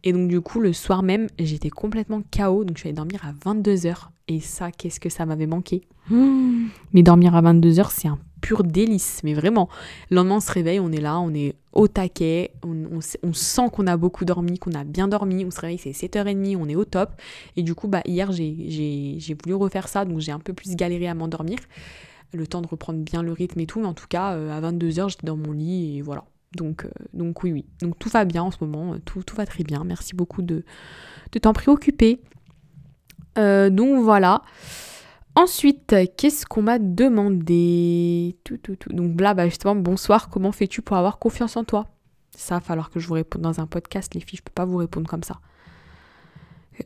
[0.04, 3.22] et donc du coup le soir même j'étais complètement KO, donc je suis allée dormir
[3.26, 5.84] à 22h et ça qu'est-ce que ça m'avait manqué?
[6.10, 9.70] Mais dormir à 22h c'est un pur délice, mais vraiment.
[10.10, 13.00] Le lendemain, on se réveille, on est là, on est au taquet, on,
[13.34, 16.68] sent qu'on a beaucoup dormi, qu'on a bien dormi, on se réveille, c'est 7h30, on
[16.68, 17.14] est au top.
[17.56, 21.08] Et du coup, bah, hier, j'ai voulu refaire ça, donc j'ai un peu plus galéré
[21.08, 21.58] à m'endormir.
[22.34, 24.60] Le temps de reprendre bien le rythme et tout, mais en tout cas, euh, à
[24.60, 26.26] 22h, j'étais dans mon lit et voilà.
[26.58, 27.66] Donc, euh, donc oui, oui.
[27.82, 29.84] Donc tout va bien en ce moment, tout, va très bien.
[29.86, 30.66] Merci beaucoup de,
[31.32, 32.20] de t'en préoccuper.
[33.38, 34.42] Euh, donc voilà.
[35.36, 38.36] Ensuite, qu'est-ce qu'on m'a demandé?
[38.44, 38.94] Tout, tout, tout.
[38.94, 41.88] Donc là, bah justement, bonsoir, comment fais-tu pour avoir confiance en toi?
[42.36, 44.66] Ça, va falloir que je vous réponde dans un podcast, les filles, je peux pas
[44.66, 45.40] vous répondre comme ça.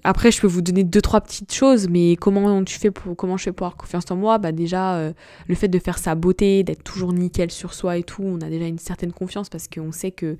[0.04, 3.38] Après, je peux vous donner deux, trois petites choses, mais comment tu fais pour, comment
[3.38, 4.38] je fais pour avoir confiance en moi?
[4.38, 5.14] Bah déjà, euh,
[5.48, 8.50] le fait de faire sa beauté, d'être toujours nickel sur soi et tout, on a
[8.50, 10.38] déjà une certaine confiance parce qu'on sait que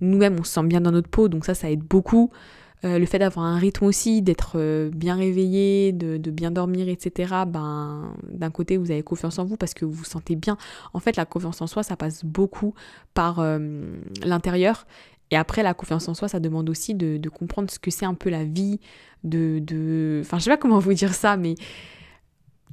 [0.00, 2.30] nous-mêmes, on se sent bien dans notre peau, donc ça, ça aide beaucoup.
[2.84, 7.34] Euh, le fait d'avoir un rythme aussi, d'être euh, bien réveillé, de, bien dormir, etc.
[7.46, 10.56] Ben, d'un côté, vous avez confiance en vous parce que vous vous sentez bien.
[10.94, 12.74] En fait, la confiance en soi, ça passe beaucoup
[13.12, 13.58] par euh,
[14.24, 14.86] l'intérieur.
[15.30, 18.14] Et après, la confiance en soi, ça demande aussi de, comprendre ce que c'est un
[18.14, 18.80] peu la vie,
[19.24, 20.20] de, de...
[20.22, 21.54] Enfin, je sais pas comment vous dire ça, mais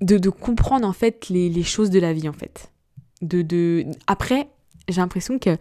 [0.02, 2.72] de, comprendre en fait les, les, choses de la vie, en fait.
[3.22, 3.86] De, de...
[4.08, 4.48] Après,
[4.88, 5.58] j'ai l'impression que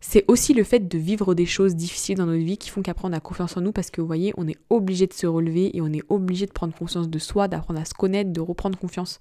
[0.00, 3.12] c'est aussi le fait de vivre des choses difficiles dans notre vie qui font on
[3.12, 5.80] a confiance en nous parce que vous voyez, on est obligé de se relever et
[5.80, 9.20] on est obligé de prendre conscience de soi, d'apprendre à se connaître, de reprendre confiance.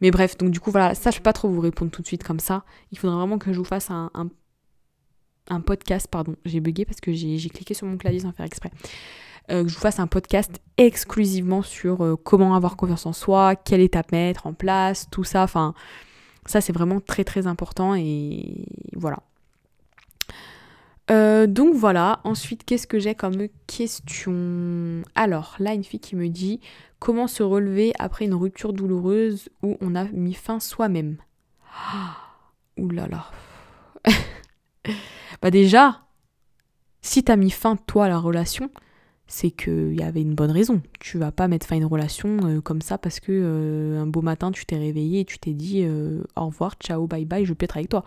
[0.00, 2.06] Mais bref, donc du coup, voilà, ça, je peux pas trop vous répondre tout de
[2.06, 2.64] suite comme ça.
[2.92, 4.10] Il faudrait vraiment que je vous fasse un,
[5.48, 8.70] un, podcast, pardon, j'ai bugué parce que j'ai cliqué sur mon clavier sans faire exprès.
[9.50, 13.56] Euh, que je vous fasse un podcast exclusivement sur euh, comment avoir confiance en soi,
[13.56, 15.42] quelle étape mettre en place, tout ça.
[15.42, 15.74] Enfin,
[16.44, 19.20] ça, c'est vraiment très très important et voilà.
[21.10, 25.02] Euh, donc voilà, ensuite qu'est-ce que j'ai comme question?
[25.14, 26.60] Alors là, une fille qui me dit
[26.98, 31.16] comment se relever après une rupture douloureuse où on a mis fin soi-même?
[32.76, 33.30] Ouh là là.
[35.42, 36.02] bah déjà,
[37.00, 38.70] si t'as mis fin toi à la relation,
[39.26, 40.82] c'est qu'il y avait une bonne raison.
[41.00, 44.06] Tu vas pas mettre fin à une relation euh, comme ça parce que euh, un
[44.06, 45.86] beau matin tu t'es réveillé et tu t'es dit
[46.36, 48.04] au revoir, ciao, bye bye, je peux être avec toi.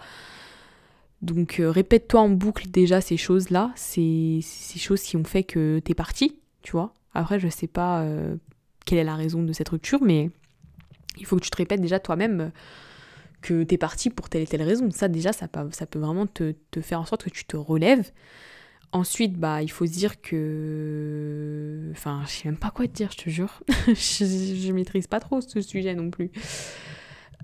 [1.22, 4.42] Donc euh, répète-toi en boucle déjà ces choses-là, ces,
[4.78, 6.96] choses qui ont fait que t'es parti, tu vois.
[7.14, 8.36] Après, je sais pas euh,
[8.86, 10.32] quelle est la raison de cette rupture, mais
[11.20, 12.50] il faut que tu te répètes déjà toi-même euh,
[13.42, 14.90] que t'es parti pour telle et telle raison.
[14.90, 18.12] Ça déjà, ça peut, vraiment te, faire en sorte que tu te relèves.
[18.92, 21.90] Ensuite, bah, il faut se dire que...
[21.92, 23.64] Enfin, je sais même pas quoi te dire, je te jure.
[23.88, 26.32] je, je, maîtrise pas trop ce sujet non plus.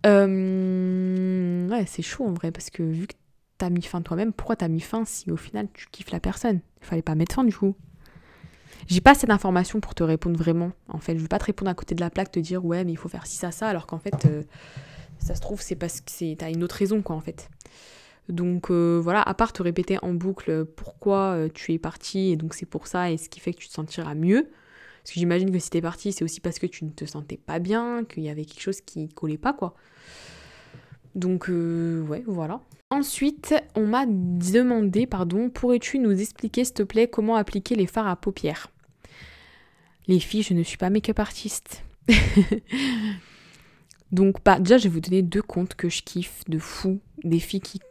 [0.04, 3.14] Ouais, c'est chaud en vrai, parce que vu que
[3.58, 6.62] t'as mis fin toi-même, pourquoi t'as mis fin si au final tu kiffes la personne?
[6.82, 7.76] Il fallait pas mettre fin du coup.
[8.88, 10.72] J'ai pas assez d'informations pour te répondre vraiment.
[10.88, 12.86] En fait, je veux pas te répondre à côté de la plaque, te dire ouais,
[12.86, 14.44] mais il faut faire ci, ça, ça, alors qu'en fait, euh,
[15.20, 17.50] ça se trouve, c'est parce que t'as une autre raison, quoi, en fait.
[18.30, 22.36] Donc euh, voilà, à part te répéter en boucle pourquoi euh, tu es parti et
[22.36, 24.50] donc c'est pour ça et ce qui fait que tu te sentiras mieux.
[25.04, 27.38] Parce que j'imagine que si t'es parti, c'est aussi parce que tu ne te sentais
[27.38, 29.74] pas bien, qu'il y avait quelque chose qui collait pas, quoi.
[31.18, 32.62] Donc ouais, voilà.
[32.90, 38.08] Ensuite, on m'a demandé, pardon, pourrais-tu nous expliquer, s'il te plaît, comment appliquer les fards
[38.08, 38.70] à paupières?
[40.08, 41.84] Les filles, je ne suis pas make-up artiste.
[44.14, 47.02] Donc, bah, déjà, je vais vous donner deux comptes que je kiffe de fou.
[47.26, 47.82] Des filles qui,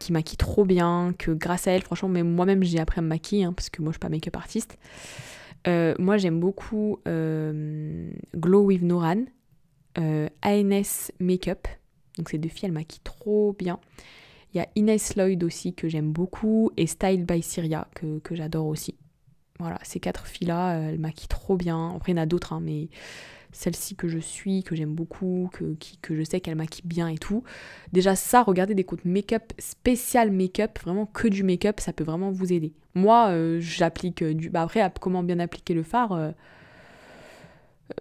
[0.00, 3.08] qui maquillent trop bien, que grâce à elles, franchement, même moi-même, j'ai appris à me
[3.08, 4.76] maquiller, hein, parce que moi, je suis pas make-up artiste.
[5.66, 9.24] Euh, moi, j'aime beaucoup euh, Glow with Noran,
[9.98, 11.68] euh, ANS Makeup.
[12.18, 13.78] Donc, ces deux filles, elles maquillent trop bien.
[14.54, 18.66] Il y a Inès Lloyd aussi que j'aime beaucoup et Style by Syria que, j'adore
[18.66, 18.96] aussi.
[19.58, 21.92] Voilà, ces quatre filles-là, elles maquillent trop bien.
[21.94, 22.88] Après, il y en a d'autres, hein, mais
[23.52, 27.18] celle-ci que je suis, que j'aime beaucoup, que, que je sais qu'elle maquille bien et
[27.18, 27.44] tout.
[27.92, 32.30] Déjà ça, regardez des comptes make-up, spécial make-up, vraiment que du make-up, ça peut vraiment
[32.30, 32.72] vous aider.
[32.94, 34.50] Moi, euh, j'applique du...
[34.50, 36.32] Bah après, comment bien appliquer le fard euh,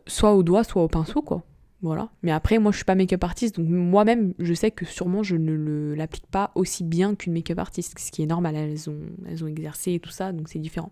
[0.08, 1.44] Soit au doigt, soit au pinceau, quoi.
[1.82, 2.10] Voilà.
[2.22, 5.36] Mais après, moi, je suis pas make-up artiste, donc moi-même, je sais que sûrement je
[5.36, 8.56] ne l'applique pas aussi bien qu'une make-up artiste, ce qui est normal.
[8.56, 10.92] Elles ont, exercé et tout ça, donc c'est différent.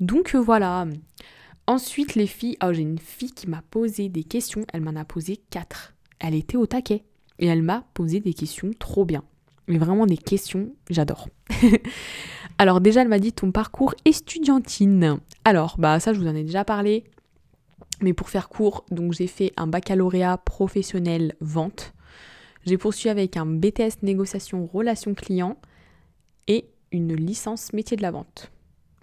[0.00, 0.86] Donc euh, voilà.
[1.68, 2.56] Ensuite, les filles.
[2.64, 4.64] Oh, j'ai une fille qui m'a posé des questions.
[4.72, 5.94] Elle m'en a posé quatre.
[6.18, 7.04] Elle était au taquet.
[7.38, 9.22] Et elle m'a posé des questions trop bien.
[9.68, 11.28] Mais vraiment des questions, j'adore.
[12.58, 15.18] Alors déjà, elle m'a dit ton parcours estudiantine.
[15.44, 17.04] Alors, bah ça, je vous en ai déjà parlé.
[18.00, 21.94] Mais pour faire court, donc j'ai fait un baccalauréat professionnel vente.
[22.66, 25.56] J'ai poursuivi avec un BTS négociation relation client
[26.48, 28.50] et une licence métier de la vente.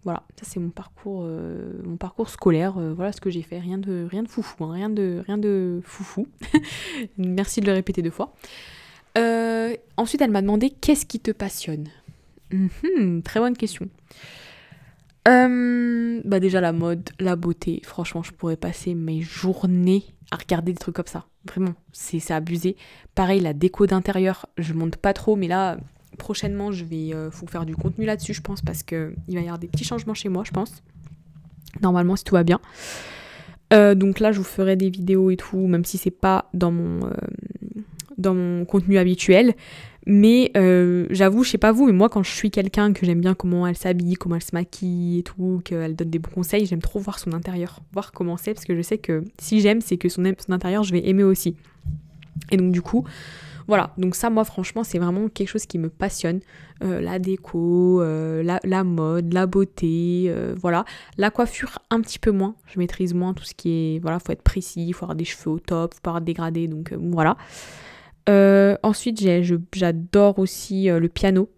[0.03, 2.77] Voilà, ça c'est mon parcours, euh, mon parcours scolaire.
[2.77, 3.59] Euh, voilà ce que j'ai fait.
[3.59, 4.73] Rien de, rien de foufou, hein.
[4.73, 6.27] rien de, rien de foufou.
[7.17, 8.33] Merci de le répéter deux fois.
[9.17, 11.87] Euh, ensuite, elle m'a demandé qu'est-ce qui te passionne?
[12.51, 13.87] Mhm, très bonne question.
[15.27, 20.73] Euh, bah déjà la mode, la beauté, franchement je pourrais passer mes journées à regarder
[20.73, 21.25] des trucs comme ça.
[21.45, 22.75] Vraiment, c'est abusé.
[23.15, 25.77] Pareil, la déco d'intérieur, je monte pas trop, mais là,
[26.17, 29.59] prochainement, je vais euh, faire du contenu là-dessus, je pense, parce qu'il va y avoir
[29.59, 30.81] des petits changements chez moi, je pense.
[31.81, 32.61] Normalement, si tout va bien.
[33.73, 36.71] Euh, donc là, je vous ferai des vidéos et tout, même si c'est pas dans
[36.71, 37.09] mon,
[38.17, 39.53] dans mon contenu habituel.
[40.05, 43.21] Mais euh, j'avoue, je sais pas vous, mais moi quand je suis quelqu'un que j'aime
[43.21, 46.65] bien comment elle s'habille, comment elle se maquille et tout, qu'elle donne des bons conseils,
[46.65, 49.79] j'aime trop voir son intérieur, voir comment c'est, parce que je sais que si j'aime,
[49.79, 51.55] c'est que son, intérieur, je vais aimer aussi.
[52.51, 53.05] Et donc du coup,
[53.67, 56.41] voilà, donc ça moi franchement c'est vraiment quelque chose qui me passionne.
[56.83, 60.83] Euh, la déco, euh, la, mode, la beauté, voilà.
[61.17, 64.33] La coiffure un petit peu moins, je maîtrise moins tout ce qui est, voilà, faut
[64.33, 67.37] être précis, faut avoir des cheveux au top, faut pas avoir dégradé, donc voilà.
[68.29, 69.23] Euh, ensuite,
[69.73, 71.49] j'adore aussi euh, le piano.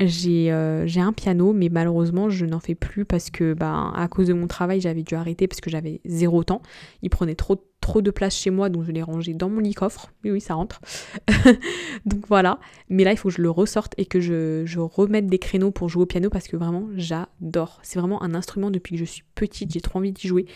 [0.00, 4.32] j'ai un piano, mais malheureusement, je n'en fais plus parce que, bah, à cause de
[4.32, 6.62] mon travail, j'avais dû arrêter parce que j'avais zéro temps.
[7.02, 10.10] Il prenait trop, trop de place chez moi, donc je l'ai rangé dans mon lit-coffre.
[10.24, 10.80] Oui, oui, ça rentre.
[12.06, 12.58] donc voilà.
[12.88, 15.70] Mais là, il faut que je le ressorte et que je, je remette des créneaux
[15.70, 17.78] pour jouer au piano parce que vraiment, j'adore.
[17.82, 20.46] C'est vraiment un instrument depuis que je suis petite, j'ai trop envie d'y jouer.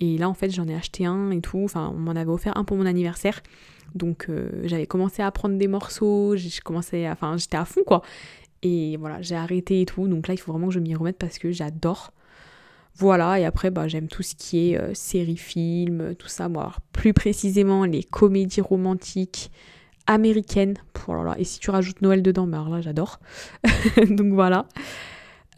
[0.00, 1.60] Et là, en fait, j'en ai acheté un et tout.
[1.64, 3.42] Enfin, on m'en avait offert un pour mon anniversaire.
[3.94, 8.02] Donc euh, j'avais commencé à apprendre des morceaux, j'ai commencé enfin j'étais à fond quoi.
[8.62, 10.08] Et voilà, j'ai arrêté et tout.
[10.08, 12.12] Donc là, il faut vraiment que je m'y remette parce que j'adore.
[12.96, 16.48] Voilà, et après, bah, j'aime tout ce qui est euh, séries, films, tout ça.
[16.92, 19.52] Plus précisément, les comédies romantiques
[20.08, 20.74] américaines.
[21.06, 23.20] Oh et si tu rajoutes Noël dedans, bah, alors là, j'adore.
[24.08, 24.66] Donc voilà.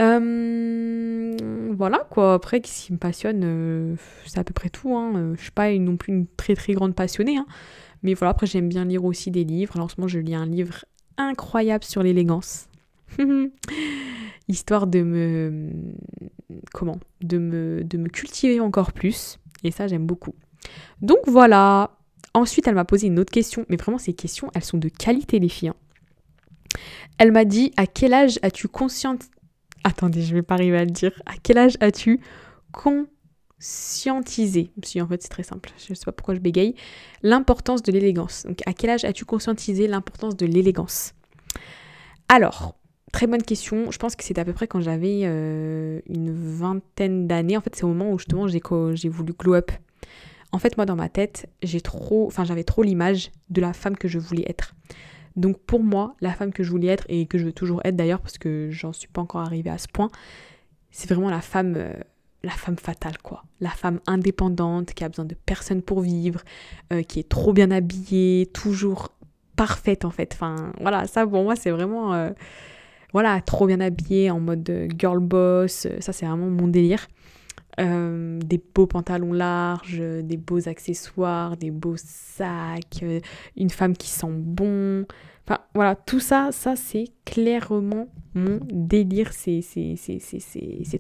[0.03, 1.37] Euh,
[1.73, 3.95] voilà quoi, après ce qui me passionne, euh,
[4.27, 4.95] c'est à peu près tout.
[4.97, 5.35] Hein.
[5.37, 7.39] Je suis pas non plus une très très grande passionnée.
[7.39, 7.47] Hein.
[8.03, 9.75] Mais voilà, après j'aime bien lire aussi des livres.
[9.75, 10.85] Alors en ce moment je lis un livre
[11.17, 12.69] incroyable sur l'élégance.
[14.49, 15.71] Histoire de me.
[16.73, 19.39] Comment de me, de me cultiver encore plus.
[19.63, 20.35] Et ça, j'aime beaucoup.
[21.03, 21.97] Donc voilà.
[22.33, 23.67] Ensuite, elle m'a posé une autre question.
[23.69, 25.71] Mais vraiment, ces questions, elles sont de qualité, les filles.
[25.71, 25.75] Hein.
[27.19, 29.21] Elle m'a dit À quel âge as-tu conscience.
[29.85, 31.23] Attendez, je vais pas arriver à le dire.
[31.27, 32.21] À quel âge as-tu
[33.61, 35.71] conscientisé Si, en fait, c'est très simple.
[35.77, 36.75] Je ne sais pas pourquoi je bégaye.
[37.23, 38.45] L'importance de l'élégance.
[38.47, 41.13] Donc, à quel âge as-tu conscientisé l'importance de l'élégance?
[42.29, 42.75] Alors,
[43.13, 43.91] Très bonne question.
[43.91, 47.57] Je pense que c'est à peu près quand j'avais euh, une vingtaine d'années.
[47.57, 49.73] En fait, c'est au moment où justement j'ai voulu glow up.
[50.53, 53.97] En fait, moi, dans ma tête, j'ai trop, enfin, j'avais trop l'image de la femme
[53.97, 54.75] que je voulais être.
[55.35, 57.97] Donc, pour moi, la femme que je voulais être et que je veux toujours être
[57.97, 60.09] d'ailleurs, parce que j'en suis pas encore arrivée à ce point,
[60.93, 61.93] c'est vraiment la femme, euh,
[62.43, 63.45] la femme fatale, quoi.
[63.61, 66.43] La femme indépendante qui a besoin de personne pour vivre,
[66.93, 69.11] euh, qui est trop bien habillée, toujours
[69.57, 70.33] parfaite en fait.
[70.33, 72.31] Enfin, voilà, ça pour moi, c'est vraiment
[73.13, 77.09] voilà, trop bien habillée en mode euh, girl boss, euh, ça c'est vraiment mon délire.
[77.79, 83.05] Euh, des beaux pantalons larges, des beaux accessoires, des beaux sacs,
[83.57, 85.07] une femme qui sent bon.
[85.47, 89.33] Enfin voilà, tout ça, ça c'est clairement mon délire.
[89.33, 89.61] C'est,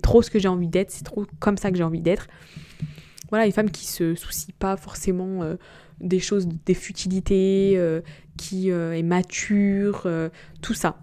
[0.02, 2.26] trop ce que j'ai envie d'être, c'est trop comme ça que j'ai envie d'être.
[3.28, 5.42] Voilà, une femme qui se soucie pas forcément
[6.00, 7.80] des choses, des futilités,
[8.36, 10.08] qui est mature,
[10.62, 10.98] tout ça.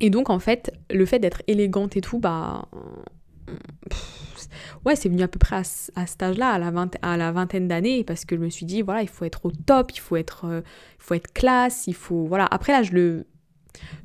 [0.00, 2.68] Et donc, en fait, le fait d'être élégante et tout, bah.
[4.84, 8.24] Ouais, c'est venu à peu près à, cet âge-là, à, la à vingtaine d'années, parce
[8.24, 10.60] que je me suis dit, voilà, il faut être au top, il faut être, euh,
[10.98, 12.26] il faut être classe, il faut.
[12.26, 12.46] Voilà.
[12.50, 13.26] Après, là, je le.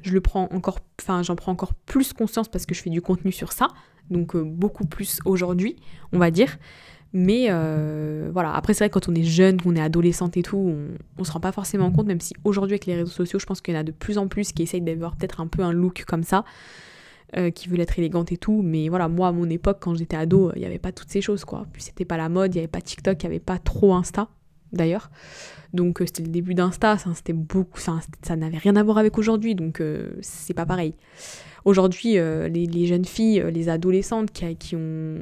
[0.04, 0.80] Je le prends encore.
[1.02, 3.70] Enfin, j'en prends encore plus conscience parce que je fais du contenu sur ça.
[4.12, 5.78] Donc, euh, beaucoup plus aujourd'hui,
[6.12, 6.58] on va dire.
[7.14, 10.58] Mais euh, voilà, après c'est vrai quand on est jeune, qu'on est adolescente et tout,
[10.58, 10.88] on,
[11.20, 13.62] on se rend pas forcément compte, même si aujourd'hui avec les réseaux sociaux, je pense
[13.62, 15.72] qu'il y en a de plus en plus qui essayent d'avoir peut-être un peu un
[15.72, 16.44] look comme ça,
[17.38, 18.62] euh, qui veulent être élégante et tout.
[18.62, 21.22] Mais voilà, moi à mon époque, quand j'étais ado, il n'y avait pas toutes ces
[21.22, 21.66] choses quoi.
[21.72, 23.94] Puis c'était pas la mode, il n'y avait pas TikTok, il n'y avait pas trop
[23.94, 24.28] Insta
[24.72, 25.12] d'ailleurs.
[25.74, 28.98] Donc euh, c'était le début d'Insta, ça, c'était beaucoup, ça, ça n'avait rien à voir
[28.98, 29.82] avec aujourd'hui, donc
[30.22, 30.96] c'est pas pareil.
[31.66, 35.18] Aujourd'hui, euh, les, jeunes filles, euh, les adolescentes qui, ont,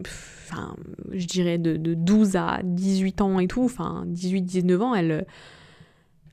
[0.00, 0.74] enfin,
[1.12, 5.26] je dirais de, 12 à 18 ans et tout, enfin 18-19 ans, elles,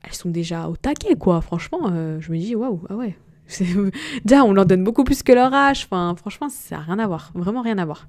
[0.02, 1.40] elles sont déjà au taquet, quoi.
[1.40, 3.16] Franchement, euh, je me dis, waouh, ah ouais.
[4.24, 5.84] Déjà, on leur donne beaucoup plus que leur âge.
[5.84, 7.32] Enfin, franchement, ça n'a rien à voir.
[7.34, 8.08] Vraiment rien à voir.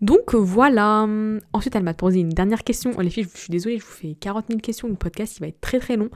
[0.00, 1.06] Donc voilà.
[1.52, 2.92] Ensuite, elle m'a posé une dernière question.
[2.96, 4.88] Oh, les filles, je suis désolée, je vous fais 40 000 questions.
[4.88, 6.10] Le podcast, il va être très très long.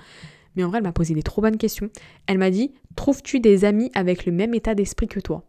[0.57, 1.91] Mais en vrai, elle m'a posé des trop bonnes questions.
[2.27, 5.45] Elle m'a dit Trouves-tu des amis avec le même état d'esprit que toi?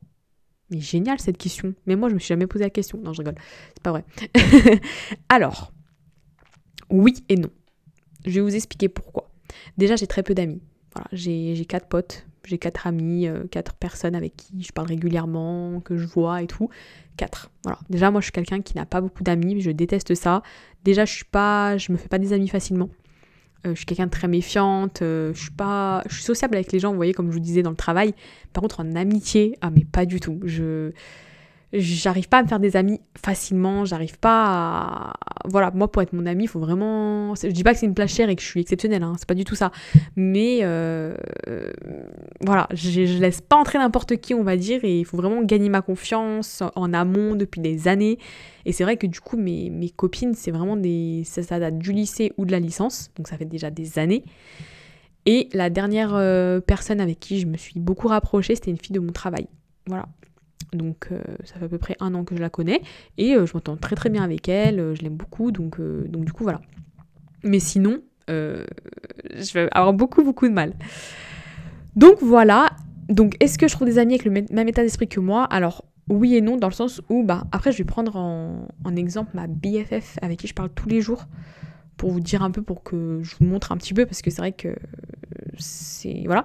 [0.71, 1.75] Mais génial cette question.
[1.85, 2.97] Mais moi, je me suis jamais posé la question.
[2.97, 3.35] Non, je rigole.
[3.75, 4.03] C'est pas vrai.
[5.29, 5.71] Alors,
[6.89, 7.49] oui et non.
[8.25, 9.29] Je vais vous expliquer pourquoi.
[9.77, 10.61] Déjà, j'ai très peu d'amis.
[10.93, 15.81] Voilà, j'ai quatre potes, j'ai quatre amis, euh, quatre personnes avec qui je parle régulièrement,
[15.81, 16.69] que je vois et tout.
[17.17, 17.49] Quatre.
[17.63, 17.79] Voilà.
[17.89, 20.43] Déjà, moi, je suis quelqu'un qui n'a pas beaucoup d'amis, je déteste ça.
[20.83, 22.89] Déjà, je suis pas, je me fais pas des amis facilement.
[23.65, 25.51] Euh, je suis quelqu'un de très méfiante, euh, je suis
[26.07, 28.13] je suis sociable avec les gens, vous voyez, comme je vous disais dans le travail.
[28.53, 30.39] Par contre, en amitié, ah mais pas du tout.
[30.43, 30.91] Je,
[31.73, 35.13] j'arrive pas à me faire des amis facilement, j'arrive pas à...
[35.45, 37.35] Voilà, moi pour être mon ami, il faut vraiment...
[37.35, 39.27] Je dis pas que c'est une place chère et que je suis exceptionnelle, hein, c'est
[39.27, 39.71] pas du tout ça.
[40.15, 41.15] Mais euh,
[42.41, 45.69] voilà, je, laisse pas entrer n'importe qui, on va dire, et il faut vraiment gagner
[45.69, 48.17] ma confiance en amont depuis des années.
[48.65, 51.23] Et c'est vrai que du coup, mes, mes copines, c'est vraiment des...
[51.25, 54.23] Ça, ça, date du lycée ou de la licence, donc ça fait déjà des années.
[55.25, 58.93] Et la dernière euh, personne avec qui je me suis beaucoup rapprochée, c'était une fille
[58.93, 59.47] de mon travail.
[59.87, 60.07] Voilà,
[60.73, 62.81] donc euh, ça fait à peu près un an que je la connais
[63.17, 66.31] et euh, je m'entends très très bien avec elle, euh, je l'aime beaucoup, donc, du
[66.31, 66.61] coup voilà.
[67.43, 70.73] Mais sinon, je vais avoir beaucoup beaucoup de mal.
[71.95, 72.69] Donc voilà,
[73.07, 75.43] Donc, est-ce que je trouve des amis avec le même état d'esprit que moi?
[75.45, 79.31] Alors, oui et non, dans le sens où, bah, après, je vais prendre en, exemple
[79.35, 81.25] ma BFF avec qui je parle tous les jours
[81.97, 84.29] pour vous dire un peu, pour que je vous montre un petit peu, parce que
[84.31, 84.75] c'est vrai que
[85.57, 86.23] c'est.
[86.25, 86.43] Voilà.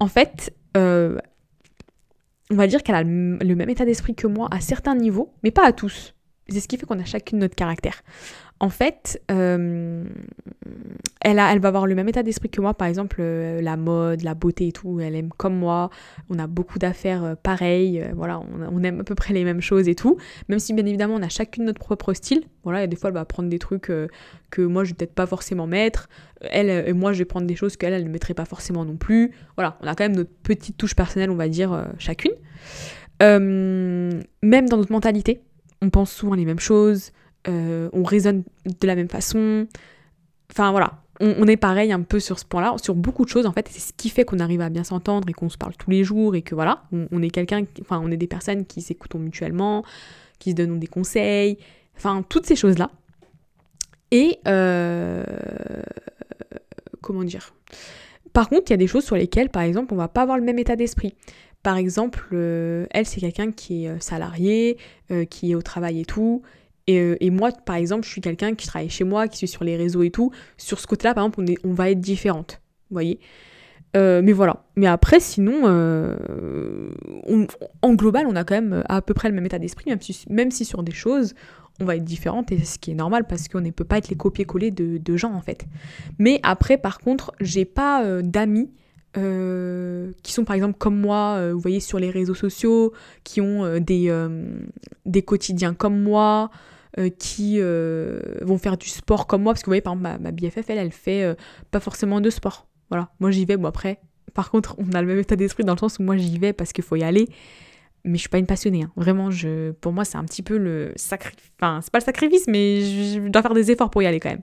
[0.00, 0.54] En fait,
[2.50, 5.50] on va dire qu'elle a le même état d'esprit que moi à certains niveaux, mais
[5.50, 6.14] pas à tous.
[6.48, 8.02] C'est ce qui fait qu'on a chacune notre caractère
[8.60, 10.04] en fait, euh,
[11.20, 13.76] elle, a, elle va avoir le même état d'esprit que moi, par exemple, euh, la
[13.76, 14.98] mode, la beauté et tout.
[15.00, 15.90] Elle aime comme moi.
[16.28, 18.04] On a beaucoup d'affaires euh, pareilles.
[18.16, 20.16] voilà, on, aime à peu près les mêmes choses et tout.
[20.48, 22.42] Même si, bien évidemment, on a chacune notre propre style.
[22.64, 23.92] Voilà, et des fois, elle va prendre des trucs
[24.50, 26.08] que moi, je vais peut-être pas forcément mettre.
[26.40, 28.96] Elle et moi, je vais prendre des choses qu'elle, elle ne mettrait pas forcément non
[28.96, 29.32] plus.
[29.56, 32.32] Voilà, on a quand même notre petite touche personnelle, on va dire, chacune.
[33.20, 35.40] même dans notre mentalité,
[35.82, 37.12] on pense souvent les mêmes choses.
[37.48, 39.66] Euh, on raisonne de la même façon.
[40.50, 43.52] Enfin voilà, on, est pareil un peu sur ce point-là, sur beaucoup de choses en
[43.52, 45.90] fait, c'est ce qui fait qu'on arrive à bien s'entendre et qu'on se parle tous
[45.90, 49.14] les jours et que voilà, on, est quelqu'un, enfin on est des personnes qui s'écoutent
[49.16, 49.84] mutuellement,
[50.38, 51.58] qui se donnent des conseils,
[51.96, 52.90] enfin toutes ces choses-là.
[54.10, 55.24] Et euh,
[57.02, 57.52] comment dire?
[58.32, 60.38] Par contre, il y a des choses sur lesquelles, par exemple, on va pas avoir
[60.38, 61.14] le même état d'esprit.
[61.62, 64.78] Par exemple, euh, elle, c'est quelqu'un qui est salarié,
[65.30, 66.42] qui est au travail et tout,
[66.88, 69.64] euh, et, moi, par exemple, je suis quelqu'un qui travaille chez moi, qui suis sur
[69.64, 70.32] les réseaux et tout.
[70.56, 72.60] Sur ce côté-là, par exemple, on, va être différente.
[72.90, 73.20] Vous voyez
[73.96, 74.64] euh, mais voilà.
[74.76, 76.14] Mais après, sinon, euh,
[77.80, 80.26] en global, on a quand même à peu près le même état d'esprit, même si,
[80.28, 81.34] même si sur des choses,
[81.80, 84.10] on va être différente, et ce qui est normal parce qu'on ne peut pas être
[84.10, 85.64] les copier-coller de, de, gens, en fait.
[86.18, 88.70] Mais après, par contre, j'ai pas d'amis
[89.14, 92.92] qui sont par exemple comme moi, vous voyez, sur les réseaux sociaux,
[93.24, 94.12] qui ont des,
[95.06, 96.50] des quotidiens comme moi,
[96.98, 100.20] euh, qui euh, vont faire du sport comme moi, parce que vous voyez, par exemple,
[100.20, 101.34] ma, BFF, elle, elle fait euh,
[101.70, 102.66] pas forcément de sport.
[102.90, 104.00] Voilà, moi j'y vais, bon après,
[104.34, 106.52] par contre, on a le même état d'esprit dans le sens où moi j'y vais
[106.52, 107.28] parce qu'il faut y aller,
[108.04, 108.84] mais je suis pas une passionnée.
[108.84, 108.92] Hein.
[108.96, 111.52] Vraiment, je, pour moi, c'est un petit peu le sacrifice.
[111.60, 114.30] Enfin, c'est pas le sacrifice, mais je, dois faire des efforts pour y aller quand
[114.30, 114.42] même.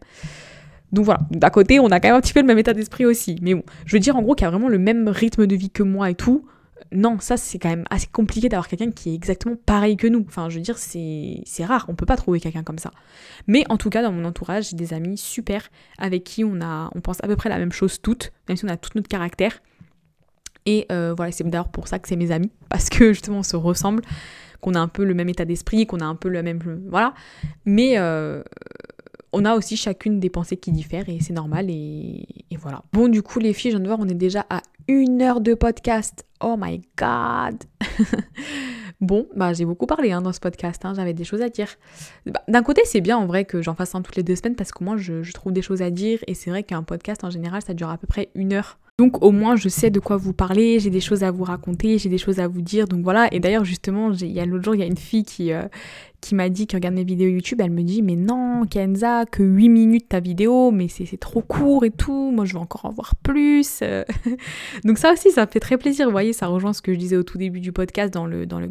[0.91, 3.05] Donc voilà, d'à côté, on a quand même un petit peu le même état d'esprit
[3.05, 3.37] aussi.
[3.41, 5.69] Mais bon, je veux dire en gros qu'il a vraiment le même rythme de vie
[5.69, 6.45] que moi et tout
[6.91, 10.25] non, ça c'est quand même assez compliqué d'avoir quelqu'un qui est exactement pareil que nous.
[10.27, 12.91] Enfin, je veux dire, c'est rare, on peut pas trouver quelqu'un comme ça.
[13.47, 16.89] Mais en tout cas, dans mon entourage, j'ai des amis super avec qui on, a,
[16.93, 19.07] on pense à peu près la même chose toutes, même si on a tout notre
[19.07, 19.61] caractère.
[20.65, 23.43] Et euh, voilà, c'est d'ailleurs pour ça que c'est mes amis, parce que justement on
[23.43, 24.03] se ressemble,
[24.61, 26.59] qu'on a un peu le même état d'esprit, qu'on a un peu le même...
[26.89, 27.13] Voilà.
[27.65, 27.97] Mais...
[27.97, 28.43] Euh,
[29.35, 32.25] on a aussi chacune des pensées qui diffèrent et c'est normal et,
[32.57, 32.83] voilà.
[32.93, 35.41] Bon du coup les filles, je viens de voir, on est déjà à une heure
[35.41, 36.25] de podcast.
[36.41, 37.63] Oh my god
[39.01, 41.67] Bon, bah j'ai beaucoup parlé hein, dans ce podcast, hein, j'avais des choses à dire.
[42.25, 44.55] Bah, d'un côté, c'est bien en vrai que j'en fasse un toutes les deux semaines
[44.55, 47.29] parce qu'au moins je, trouve des choses à dire et c'est vrai qu'un podcast en
[47.29, 48.79] général ça dure à peu près une heure.
[48.97, 51.97] Donc au moins je sais de quoi vous parlez, j'ai des choses à vous raconter,
[51.97, 52.87] j'ai des choses à vous dire.
[52.87, 55.25] Donc voilà, et d'ailleurs justement, il y a l'autre jour, il y a une fille
[55.25, 55.63] qui, euh,
[56.25, 59.43] qui m'a dit, qui regarde mes vidéos YouTube, elle me dit mais non Kenza, que
[59.43, 62.89] 8 minutes ta vidéo, mais c'est trop court et tout, moi je veux encore en
[62.89, 63.83] voir plus.
[64.83, 66.97] Donc ça aussi, ça me fait très plaisir, vous voyez, ça rejoint ce que je
[66.97, 68.69] disais au tout début du podcast dans le, dans le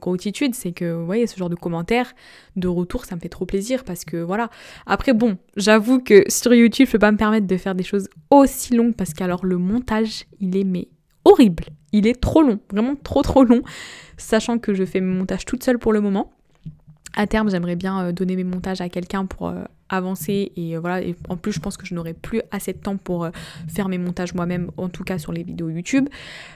[0.52, 2.12] c'est que vous voyez, ce genre de commentaires,
[2.56, 4.50] de retour, ça me fait trop plaisir parce que voilà.
[4.86, 8.08] Après bon, j'avoue que sur YouTube, je peux pas me permettre de faire des choses
[8.30, 10.88] aussi longues parce qu'alors le montage, il est mais
[11.24, 11.64] horrible.
[11.92, 13.62] Il est trop long, vraiment trop trop long,
[14.16, 16.32] sachant que je fais mes montages toute seule pour le moment.
[17.16, 20.80] À terme, j'aimerais bien euh, donner mes montages à quelqu'un pour euh, avancer et euh,
[20.80, 21.00] voilà.
[21.00, 23.28] Et en plus, je pense que je n'aurai plus assez de temps pour
[23.68, 26.08] faire mes montages moi-même, en tout cas sur les vidéos YouTube.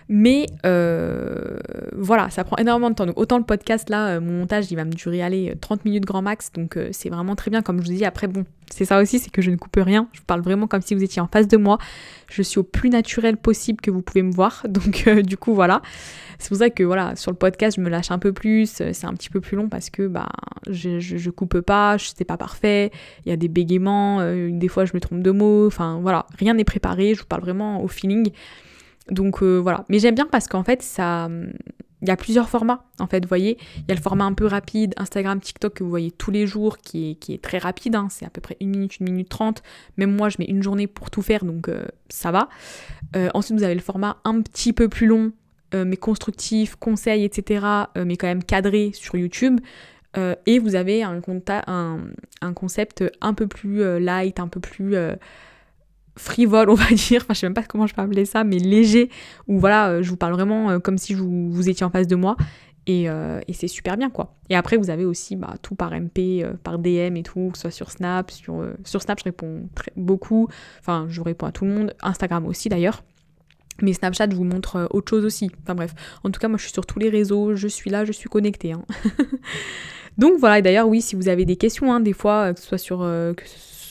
[0.09, 3.07] Mais voilà, ça prend énormément de temps.
[3.07, 6.23] Donc autant le podcast là, mon montage, il va me durer aller 30 minutes grand
[6.23, 6.53] max.
[6.53, 7.63] Donc c'est vraiment très bien.
[7.63, 10.09] Comme je vous dis, après bon, c'est ça aussi, c'est que je ne coupe rien.
[10.13, 11.79] Je parle vraiment comme si vous étiez en face de moi.
[12.29, 14.65] Je suis au plus naturel possible que vous pouvez me voir.
[14.69, 15.83] Donc du coup voilà.
[16.39, 18.91] C'est pour ça que voilà, sur le podcast, je me lâche un peu plus, euh,
[18.93, 20.29] c'est un petit peu plus long parce que bah
[20.69, 22.93] je, je, coupe pas, c'est pas parfait,
[23.27, 26.27] il y a des bégaiements, euh, des fois je me trompe de mots, enfin voilà,
[26.39, 28.31] rien n'est préparé, je vous parle vraiment au feeling.
[29.11, 31.29] Donc euh, voilà, mais j'aime bien parce qu'en fait ça
[32.01, 34.35] il y a plusieurs formats en fait, vous voyez, il y a le format un
[34.35, 37.59] peu rapide, Instagram, TikTok que vous voyez tous les jours qui est, qui est très
[37.59, 38.07] rapide, hein.
[38.11, 39.65] c'est à peu près une minute, une minute trente,
[39.97, 41.69] même moi je mets une journée pour tout faire donc
[42.09, 42.49] ça va.
[43.35, 45.33] ensuite vous avez le format un petit peu plus long
[45.75, 47.67] euh, mais constructifs, conseils, etc.,
[47.97, 49.61] euh, mais quand même cadrés sur YouTube.
[50.17, 51.21] Euh, et vous avez un,
[52.55, 54.97] concept un peu plus light, un peu plus
[56.17, 57.21] frivole, on va dire.
[57.23, 59.11] Enfin, je sais même pas comment je peux appeler ça, mais léger.
[59.47, 62.37] Où voilà, je vous parle vraiment comme si vous, vous étiez en face de moi.
[62.87, 63.07] Et,
[63.53, 64.35] c'est super bien quoi.
[64.49, 67.91] Et après vous avez aussi bah, tout par MP, par DM et tout, soit sur
[67.91, 70.49] Snap, sur, Snap je réponds beaucoup,
[70.81, 73.03] enfin je réponds à tout le monde, Instagram aussi d'ailleurs.
[73.83, 75.51] Mais Snapchat, vous montre euh, autre chose aussi.
[75.63, 78.05] Enfin bref, en tout cas, moi je suis sur tous les réseaux, je suis là,
[78.05, 78.73] je suis connectée.
[78.73, 78.85] Hein.
[80.19, 82.67] Donc voilà, et d'ailleurs, oui, si vous avez des questions, hein, des fois, que ce
[82.67, 83.05] soit sur,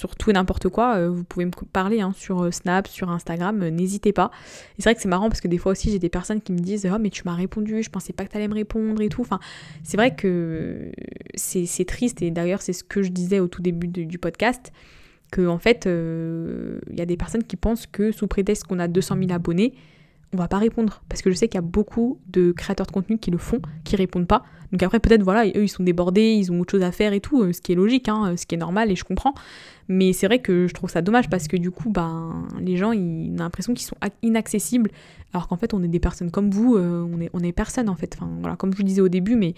[0.05, 3.63] tout et n'importe quoi, euh, vous pouvez me parler hein, sur euh, Snap, sur Instagram,
[3.63, 4.31] euh, n'hésitez pas.
[4.77, 6.51] Et c'est vrai que c'est marrant parce que des fois aussi j'ai des personnes qui
[6.51, 9.01] me disent Oh mais tu m'as répondu, je pensais pas que tu allais me répondre
[9.01, 9.21] et tout.
[9.21, 9.39] Enfin,
[9.83, 10.91] c'est vrai que
[11.35, 14.71] c'est triste et d'ailleurs c'est ce que je disais au tout début du podcast
[15.31, 18.87] que en fait il y a des personnes qui pensent que sous prétexte qu'on a
[18.87, 19.73] 200 000 abonnés,
[20.33, 22.91] on va pas répondre parce que je sais qu'il y a beaucoup de créateurs de
[22.91, 24.43] contenu qui le font, qui répondent pas.
[24.71, 27.21] Donc après peut-être voilà, eux ils sont débordés, ils ont autre chose à faire et
[27.21, 29.33] tout, ce qui est logique, hein, ce qui est normal et je comprends.
[29.87, 32.91] Mais c'est vrai que je trouve ça dommage parce que du coup, ben, les gens,
[32.91, 34.91] ils ont l'impression qu'ils sont inaccessibles,
[35.33, 37.87] alors qu'en fait, on est des personnes comme vous, euh, on, est, on est personne
[37.87, 38.17] en fait.
[38.17, 39.53] Enfin, voilà, comme je vous disais au début, mais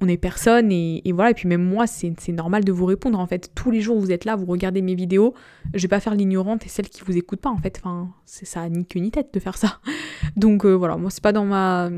[0.00, 1.30] on est personne et, voilà.
[1.30, 3.50] Et puis même moi, c'est normal de vous répondre en fait.
[3.54, 5.34] Tous les jours, vous êtes là, vous regardez mes vidéos.
[5.74, 7.80] Je vais pas faire l'ignorante et celle qui vous écoute pas en fait.
[7.82, 9.80] Enfin, c'est ça ni queue ni tête de faire ça.
[10.36, 11.90] Donc euh, voilà, moi c'est pas dans ma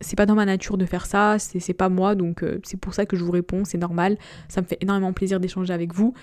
[0.00, 2.94] c'est pas dans ma nature de faire ça, c'est pas moi, donc euh, c'est pour
[2.94, 4.16] ça que je vous réponds, c'est normal.
[4.48, 6.14] Ça me fait énormément plaisir d'échanger avec vous.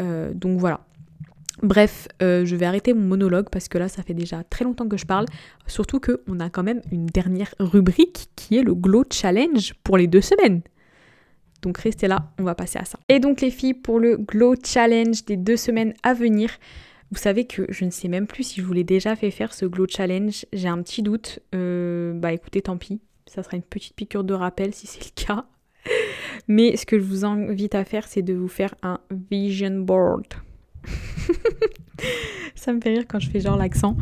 [0.00, 0.80] Euh, donc voilà.
[1.60, 4.88] Bref, euh, je vais arrêter mon monologue parce que là, ça fait déjà très longtemps
[4.88, 5.26] que je parle.
[5.66, 10.06] Surtout qu'on a quand même une dernière rubrique qui est le Glow Challenge pour les
[10.06, 10.62] deux semaines.
[11.60, 12.98] Donc restez là, on va passer à ça.
[13.08, 16.50] Et donc les filles, pour le Glow Challenge des deux semaines à venir,
[17.12, 19.52] vous savez que je ne sais même plus si je vous l'ai déjà fait faire
[19.52, 20.46] ce Glow Challenge.
[20.52, 21.40] J'ai un petit doute.
[21.54, 23.00] Euh, bah écoutez, tant pis.
[23.26, 25.44] Ça sera une petite piqûre de rappel si c'est le cas.
[26.48, 28.98] Mais ce que je vous invite à faire, c'est de vous faire un
[29.30, 30.24] vision board.
[32.54, 33.96] ça me fait rire quand je fais genre l'accent.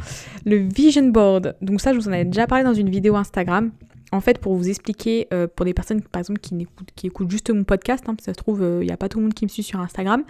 [0.44, 1.56] Le vision board.
[1.60, 3.70] Donc ça, je vous en avais déjà parlé dans une vidéo Instagram.
[4.12, 6.66] En fait, pour vous expliquer, euh, pour des personnes par exemple qui
[7.04, 9.08] écoutent, juste mon podcast, hein, parce que ça se trouve, il euh, n'y a pas
[9.08, 10.24] tout le monde qui me suit sur Instagram.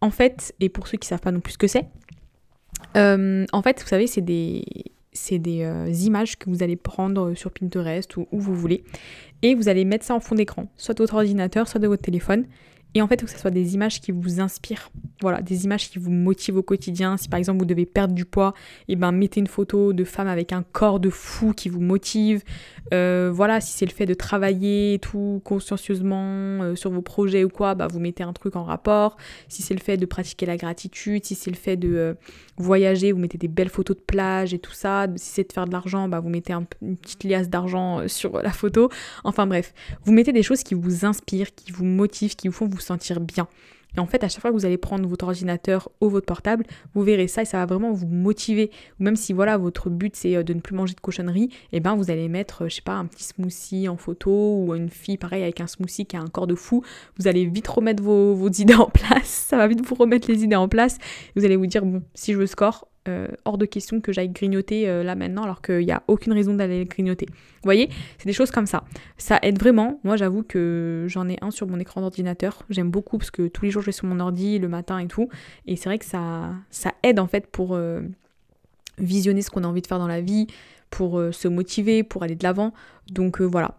[0.00, 1.86] En fait, et pour ceux qui ne savent pas non plus ce que c'est,
[2.96, 4.64] euh, en fait, vous savez, c'est des,
[5.12, 8.82] c'est des images que vous allez prendre sur Pinterest ou où vous voulez
[9.42, 12.02] et vous allez mettre ça en fond d'écran, soit de votre ordinateur, soit de votre
[12.02, 12.46] téléphone.
[12.94, 14.90] Et en fait, que ce soit des images qui vous inspirent,
[15.22, 17.16] voilà, des images qui vous motivent au quotidien.
[17.16, 18.52] Si par exemple vous devez perdre du poids,
[18.88, 21.80] et eh ben mettez une photo de femme avec un corps de fou qui vous
[21.80, 22.42] motive.
[22.92, 26.24] Euh, voilà, si c'est le fait de travailler tout consciencieusement
[26.62, 29.16] euh, sur vos projets ou quoi, bah vous mettez un truc en rapport.
[29.48, 32.14] Si c'est le fait de pratiquer la gratitude, si c'est le fait de euh,
[32.58, 35.06] voyager, vous mettez des belles photos de plage et tout ça.
[35.16, 38.50] Si c'est de faire de l'argent, bah vous mettez une petite liasse d'argent sur la
[38.50, 38.90] photo.
[39.24, 39.72] Enfin bref,
[40.04, 43.20] vous mettez des choses qui vous inspirent, qui vous motivent, qui vous font vous sentir
[43.20, 43.48] bien.
[43.96, 46.64] Et en fait, à chaque fois que vous allez prendre votre ordinateur ou votre portable,
[46.94, 48.70] vous verrez ça et ça va vraiment vous motiver.
[48.98, 51.80] Même si voilà, votre but c'est euh, de ne plus manger de cochonneries, et eh
[51.80, 54.88] ben vous allez mettre, euh, je sais pas, un petit smoothie en photo ou une
[54.88, 56.82] fille pareil avec un smoothie qui a un corps de fou.
[57.18, 59.28] Vous allez vite remettre vos, vos idées en place.
[59.28, 60.98] Ça va vite vous remettre les idées en place.
[61.36, 64.28] Vous allez vous dire, bon, si je veux score, euh, hors de question que j'aille
[64.28, 67.26] grignoter euh, là maintenant alors qu'il n'y a aucune raison d'aller grignoter.
[67.26, 68.84] Vous voyez, c'est des choses comme ça.
[69.18, 69.98] Ça aide vraiment.
[70.04, 72.62] Moi j'avoue que j'en ai un sur mon écran d'ordinateur.
[72.70, 75.08] J'aime beaucoup parce que tous les jours je vais sur mon ordi le matin et
[75.08, 75.28] tout.
[75.66, 76.54] Et c'est vrai que ça,
[77.02, 78.02] aide en fait pour euh,
[78.98, 80.46] visionner ce qu'on a envie de faire dans la vie,
[80.90, 82.72] pour se motiver, pour aller de l'avant.
[83.10, 83.78] Donc voilà.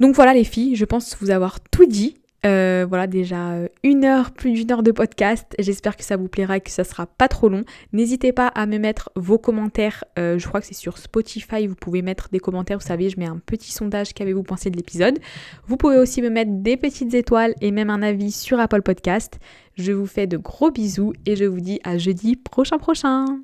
[0.00, 2.16] Donc voilà les filles, je pense vous avoir tout dit.
[2.46, 5.54] Euh, voilà déjà euh, une heure, plus d'une heure de podcast.
[5.58, 7.64] J'espère que ça vous plaira et que ça sera pas trop long.
[7.92, 10.04] N'hésitez pas à me mettre vos commentaires.
[10.18, 11.66] Euh, je crois que c'est sur Spotify.
[11.66, 12.78] Vous pouvez mettre des commentaires.
[12.78, 14.14] Vous savez, je mets un petit sondage.
[14.14, 15.18] Qu'avez-vous pensé de l'épisode?
[15.66, 19.40] Vous pouvez aussi me mettre des petites étoiles et même un avis sur Apple Podcast.
[19.76, 23.26] Je vous fais de gros bisous et je vous dis à jeudi prochain prochain.